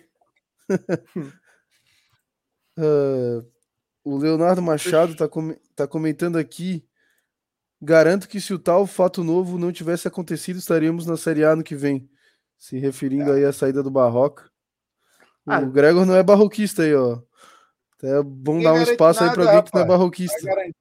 [2.78, 3.46] uh,
[4.04, 5.54] o Leonardo Machado tá, com...
[5.76, 6.88] tá comentando aqui
[7.86, 11.66] Garanto que se o tal fato novo não tivesse acontecido, estaríamos na Série A no
[11.66, 12.10] que vem.
[12.58, 13.36] Se referindo é.
[13.36, 14.50] aí à saída do Barroca.
[15.46, 17.22] O ah, Gregor não é barroquista aí, ó.
[18.02, 20.46] É bom dar um espaço nada, aí para alguém que não é barroquista.
[20.46, 20.76] Vai garantir,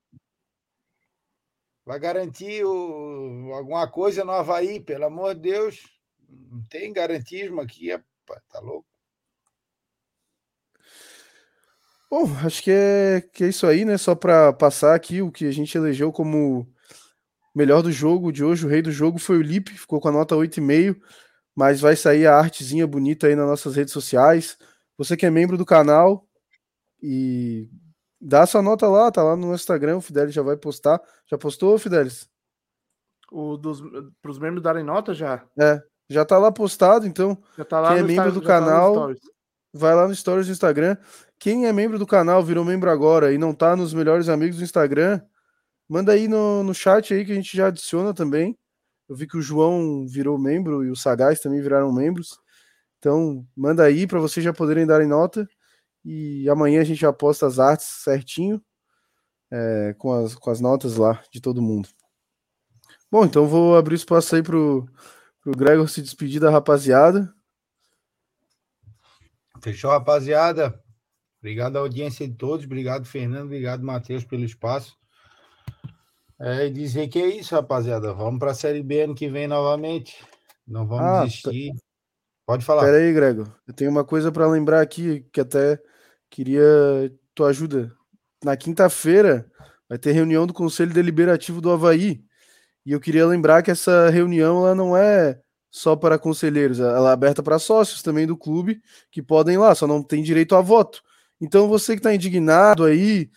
[1.84, 3.52] vai garantir o...
[3.52, 5.82] alguma coisa no Havaí, pelo amor de Deus.
[6.28, 8.86] Não tem garantismo aqui, rapaz, tá louco.
[12.08, 13.98] Bom, acho que é, que é isso aí, né?
[13.98, 16.71] Só para passar aqui o que a gente elegeu como
[17.54, 20.12] melhor do jogo de hoje, o rei do jogo foi o Lipe, ficou com a
[20.12, 21.00] nota 8,5,
[21.54, 24.56] mas vai sair a artezinha bonita aí nas nossas redes sociais.
[24.96, 26.26] Você que é membro do canal
[27.02, 27.68] e
[28.20, 31.00] dá sua nota lá, tá lá no Instagram, o Fidelis já vai postar.
[31.26, 32.28] Já postou, Fidelis?
[33.30, 33.82] O dos
[34.20, 35.44] pros membros darem nota já?
[35.58, 39.08] É, já tá lá postado, então já tá lá quem é membro do tá canal,
[39.08, 39.20] tá
[39.72, 40.96] vai lá no stories do Instagram.
[41.38, 44.64] Quem é membro do canal, virou membro agora e não tá nos melhores amigos do
[44.64, 45.20] Instagram,
[45.92, 48.58] Manda aí no, no chat aí que a gente já adiciona também.
[49.06, 52.40] Eu vi que o João virou membro e o Sagaz também viraram membros.
[52.98, 55.46] Então, manda aí para vocês já poderem dar em nota.
[56.02, 58.58] E amanhã a gente já posta as artes certinho,
[59.50, 61.90] é, com, as, com as notas lá de todo mundo.
[63.10, 64.88] Bom, então vou abrir espaço aí pro,
[65.42, 67.30] pro Gregor se despedir da rapaziada.
[69.60, 70.82] Fechou, rapaziada.
[71.38, 72.64] Obrigado à audiência de todos.
[72.64, 73.44] Obrigado, Fernando.
[73.44, 75.01] Obrigado, Matheus, pelo espaço.
[76.44, 78.12] É, e dizer que é isso, rapaziada.
[78.12, 80.16] Vamos para a Série B ano que vem novamente.
[80.66, 81.72] Não vamos ah, desistir.
[82.44, 82.82] Pode falar.
[82.82, 83.46] Pera aí, Grego.
[83.64, 85.80] Eu tenho uma coisa para lembrar aqui que até
[86.28, 86.60] queria
[87.32, 87.92] tua ajuda.
[88.42, 89.46] Na quinta-feira
[89.88, 92.24] vai ter reunião do Conselho Deliberativo do Havaí.
[92.84, 95.40] E eu queria lembrar que essa reunião ela não é
[95.70, 98.82] só para conselheiros, ela é aberta para sócios também do clube
[99.12, 101.00] que podem ir lá, só não tem direito a voto.
[101.40, 103.30] Então você que está indignado aí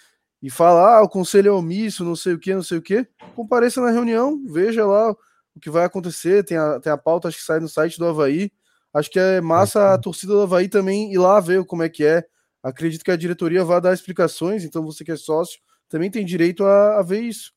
[0.45, 3.07] e fala, ah, o conselho é omisso, não sei o que, não sei o que,
[3.33, 7.37] compareça na reunião, veja lá o que vai acontecer, tem a, tem a pauta, acho
[7.37, 8.51] que sai no site do Havaí.
[8.93, 12.05] Acho que é massa a torcida do Havaí também ir lá ver como é que
[12.05, 12.23] é.
[12.61, 15.59] Acredito que a diretoria vai dar explicações, então você que é sócio
[15.89, 17.51] também tem direito a, a ver isso.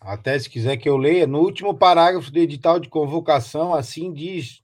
[0.00, 4.62] Até se quiser que eu leia, no último parágrafo do edital de convocação, assim diz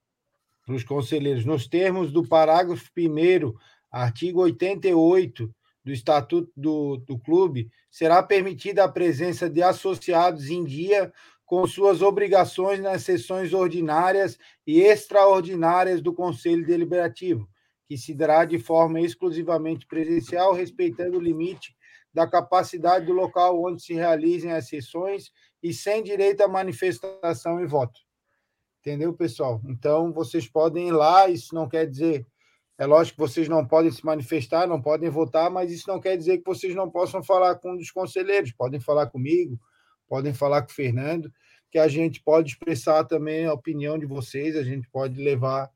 [0.64, 3.52] para os conselheiros, nos termos do parágrafo 1,
[3.90, 5.54] artigo 88
[5.84, 11.12] do Estatuto do, do Clube, será permitida a presença de associados em dia
[11.44, 17.48] com suas obrigações nas sessões ordinárias e extraordinárias do Conselho Deliberativo,
[17.86, 21.76] que se dará de forma exclusivamente presencial, respeitando o limite
[22.14, 25.30] da capacidade do local onde se realizem as sessões
[25.62, 28.00] e sem direito à manifestação e voto.
[28.80, 29.60] Entendeu, pessoal?
[29.64, 32.26] Então, vocês podem ir lá, isso não quer dizer.
[32.82, 36.16] É lógico que vocês não podem se manifestar, não podem votar, mas isso não quer
[36.16, 38.50] dizer que vocês não possam falar com um dos conselheiros.
[38.50, 39.56] Podem falar comigo,
[40.09, 41.32] podem falar com o Fernando,
[41.70, 45.70] que a gente pode expressar também a opinião de vocês, a gente pode levar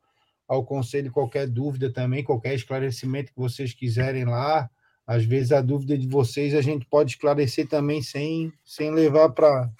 [0.48, 4.68] ao conselho qualquer dúvida também, qualquer esclarecimento que vocês quiserem lá,
[5.06, 9.70] às vezes a dúvida de vocês a gente pode esclarecer também sem, sem levar para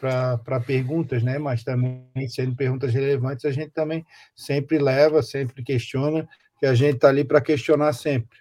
[0.00, 1.38] para perguntas, né?
[1.38, 4.04] Mas também sendo perguntas relevantes, a gente também
[4.34, 8.38] sempre leva, sempre questiona, que a gente está ali para questionar sempre.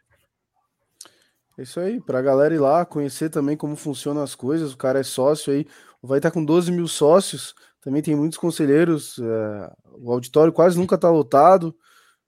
[1.58, 4.74] É isso aí, para a galera ir lá, conhecer também como funcionam as coisas.
[4.74, 5.66] O cara é sócio aí,
[6.02, 10.78] vai estar tá com 12 mil sócios, também tem muitos conselheiros, é, o auditório quase
[10.78, 11.76] nunca está lotado.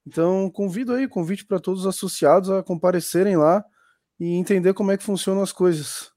[0.06, 3.64] Então, convido aí, convite para todos os associados a comparecerem lá
[4.20, 6.12] e entender como é que funcionam as coisas.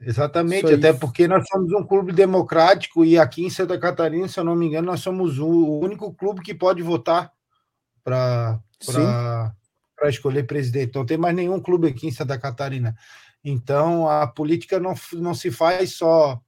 [0.00, 4.44] Exatamente, até porque nós somos um clube democrático e aqui em Santa Catarina, se eu
[4.44, 7.32] não me engano, nós somos o único clube que pode votar
[8.04, 8.60] para
[10.04, 10.94] escolher presidente.
[10.94, 12.94] Não tem mais nenhum clube aqui em Santa Catarina.
[13.42, 16.40] Então, a política não, não se faz só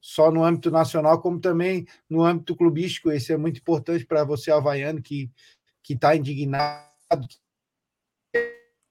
[0.00, 3.10] só no âmbito nacional, como também no âmbito clubístico.
[3.10, 5.30] Isso é muito importante para você, havaiano, que
[5.88, 7.26] está indignado.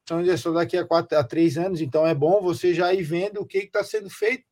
[0.07, 3.39] São só daqui a, quatro, a três anos, então é bom você já ir vendo
[3.41, 4.43] o que está sendo feito.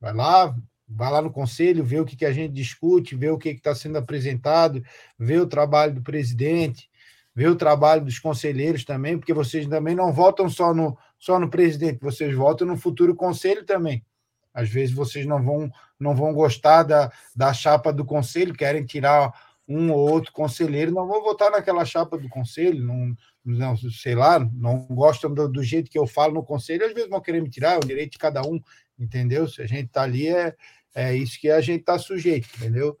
[0.00, 0.54] Vai lá,
[0.88, 3.74] vai lá no conselho, vê o que, que a gente discute, vê o que está
[3.74, 4.82] sendo apresentado,
[5.18, 6.88] vê o trabalho do presidente,
[7.34, 11.50] vê o trabalho dos conselheiros também, porque vocês também não votam só no, só no
[11.50, 14.04] presidente, vocês votam no futuro conselho também.
[14.52, 19.32] Às vezes vocês não vão, não vão gostar da, da chapa do conselho, querem tirar
[19.66, 24.38] um ou outro conselheiro, não vão votar naquela chapa do conselho, não, não sei lá,
[24.38, 27.50] não gostam do, do, jeito que eu falo no conselho, às vezes vão querer me
[27.50, 28.58] tirar, é o direito de cada um,
[28.98, 29.46] entendeu?
[29.46, 30.56] Se a gente está ali, é,
[30.94, 32.96] é isso que a gente está sujeito, entendeu?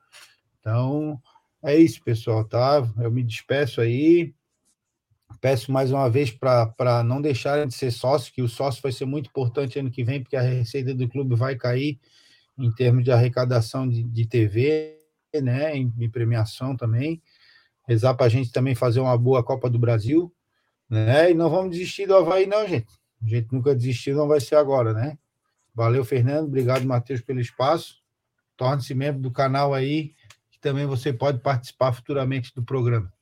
[0.60, 1.20] Então,
[1.62, 2.86] é isso, pessoal, tá?
[2.98, 4.34] Eu me despeço aí.
[5.40, 9.04] Peço mais uma vez para não deixarem de ser sócio, que o sócio vai ser
[9.04, 11.98] muito importante ano que vem, porque a receita do clube vai cair
[12.58, 14.98] em termos de arrecadação de, de TV,
[15.42, 17.22] né, em, em premiação também.
[17.86, 20.33] Rezar para a gente também fazer uma boa Copa do Brasil,
[20.88, 21.30] né?
[21.30, 22.88] E não vamos desistir do Havaí, não, gente.
[23.22, 25.18] A gente nunca desistiu, não vai ser agora, né?
[25.74, 26.46] Valeu, Fernando.
[26.46, 28.02] Obrigado, Matheus, pelo espaço.
[28.56, 30.14] Torne-se membro do canal aí,
[30.50, 33.12] que também você pode participar futuramente do programa.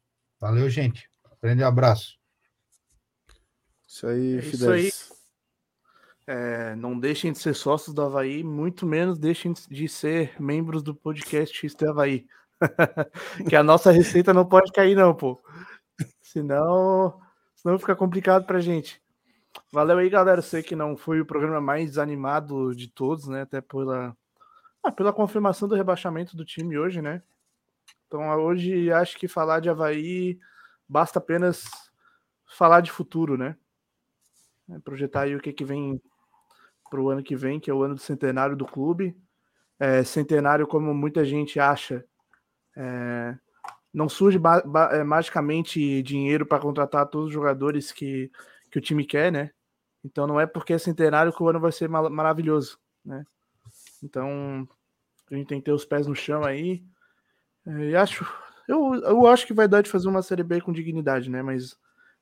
[0.41, 1.09] Valeu, gente.
[1.41, 2.19] Grande abraço.
[3.87, 4.91] Isso aí, é Isso aí.
[6.27, 10.95] É, não deixem de ser sócios do Havaí, muito menos deixem de ser membros do
[10.95, 12.27] podcast Isto é Havaí.
[13.49, 15.43] que a nossa receita não pode cair, não, pô.
[16.21, 17.21] Senão,
[17.63, 19.01] senão fica complicado pra gente.
[19.71, 20.43] Valeu aí, galera.
[20.43, 23.43] Sei que não foi o programa mais animado de todos, né?
[23.43, 24.17] Até pela,
[24.83, 27.23] ah, pela confirmação do rebaixamento do time hoje, né?
[28.07, 30.39] Então, hoje acho que falar de Havaí
[30.89, 31.65] basta apenas
[32.47, 33.57] falar de futuro, né?
[34.71, 36.01] É projetar aí o que, que vem
[36.91, 39.17] para o ano que vem, que é o ano do centenário do clube.
[39.79, 42.05] É, centenário, como muita gente acha,
[42.77, 43.37] é,
[43.93, 44.41] não surge
[44.93, 48.31] é, magicamente dinheiro para contratar todos os jogadores que,
[48.71, 49.51] que o time quer, né?
[50.05, 53.25] Então não é porque é centenário que o ano vai ser maravilhoso, né?
[54.03, 54.67] Então
[55.31, 56.83] a gente tem que ter os pés no chão aí.
[57.67, 58.27] É, e acho,
[58.67, 61.43] eu, eu acho que vai dar de fazer uma Série B com dignidade, né?
[61.43, 61.77] Mas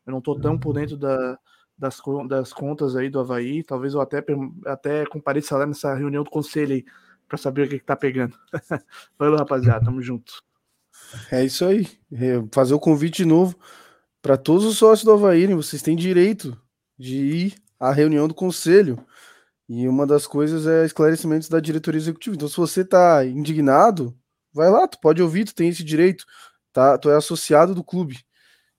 [0.06, 1.38] eu não tô tão por dentro da,
[1.78, 3.62] das, das contas aí do Havaí.
[3.62, 4.24] Talvez eu até,
[4.66, 6.84] até compareça lá nessa reunião do conselho aí
[7.28, 8.36] para saber o que, que tá pegando.
[9.18, 9.84] Valeu, rapaziada.
[9.84, 10.42] Tamo junto.
[11.30, 11.88] É isso aí.
[12.12, 13.58] É fazer o convite de novo
[14.22, 15.46] para todos os sócios do Havaí.
[15.46, 15.54] Né?
[15.54, 16.56] Vocês têm direito
[16.98, 19.04] de ir à reunião do conselho.
[19.68, 22.34] E uma das coisas é esclarecimentos da diretoria executiva.
[22.34, 24.16] Então, se você está indignado,
[24.52, 26.24] vai lá, tu pode ouvir, tu tem esse direito.
[26.72, 26.98] Tá?
[26.98, 28.18] Tu é associado do clube.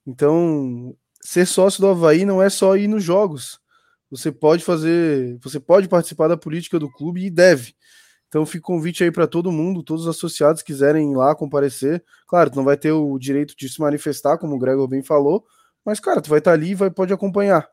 [0.06, 3.58] Então, ser sócio do Havaí não é só ir nos jogos.
[4.10, 7.74] Você pode fazer, você pode participar da política do clube e deve.
[8.32, 12.02] Então fica o convite aí para todo mundo, todos os associados quiserem ir lá comparecer.
[12.26, 15.44] Claro, tu não vai ter o direito de se manifestar, como o Gregor bem falou,
[15.84, 17.68] mas cara, tu vai estar tá ali e vai pode acompanhar.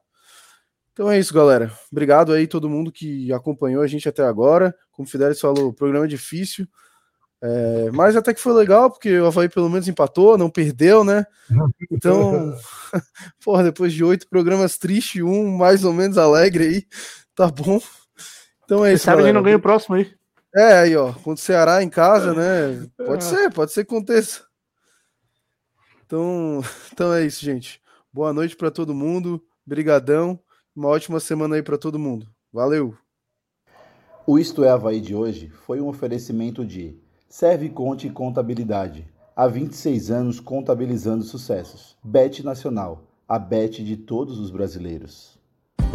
[0.92, 1.72] Então é isso, galera.
[1.90, 4.76] Obrigado aí todo mundo que acompanhou a gente até agora.
[4.92, 6.68] Como o Fidelis falou, o programa é difícil,
[7.42, 11.26] é, mas até que foi legal, porque o Havaí pelo menos empatou, não perdeu, né?
[11.90, 12.54] Então,
[13.42, 16.84] porra, depois de oito programas tristes, um mais ou menos alegre aí,
[17.34, 17.80] tá bom.
[18.66, 19.06] Então é isso.
[19.06, 20.19] Sabe que não ganha o próximo aí.
[20.56, 22.90] É, aí, ó, contra o Ceará em casa, né?
[22.98, 23.28] Pode é.
[23.28, 24.44] ser, pode ser que aconteça.
[26.06, 26.62] Então,
[26.92, 27.82] então é isso, gente.
[28.12, 29.42] Boa noite para todo mundo.
[29.66, 30.40] Brigadão.
[30.76, 32.28] Uma ótima semana aí para todo mundo.
[32.52, 32.98] Valeu.
[34.26, 39.08] O Isto é Havaí de hoje foi um oferecimento de Serve Conte Contabilidade.
[39.36, 41.96] Há 26 anos contabilizando sucessos.
[42.04, 45.39] Bet Nacional, a bet de todos os brasileiros.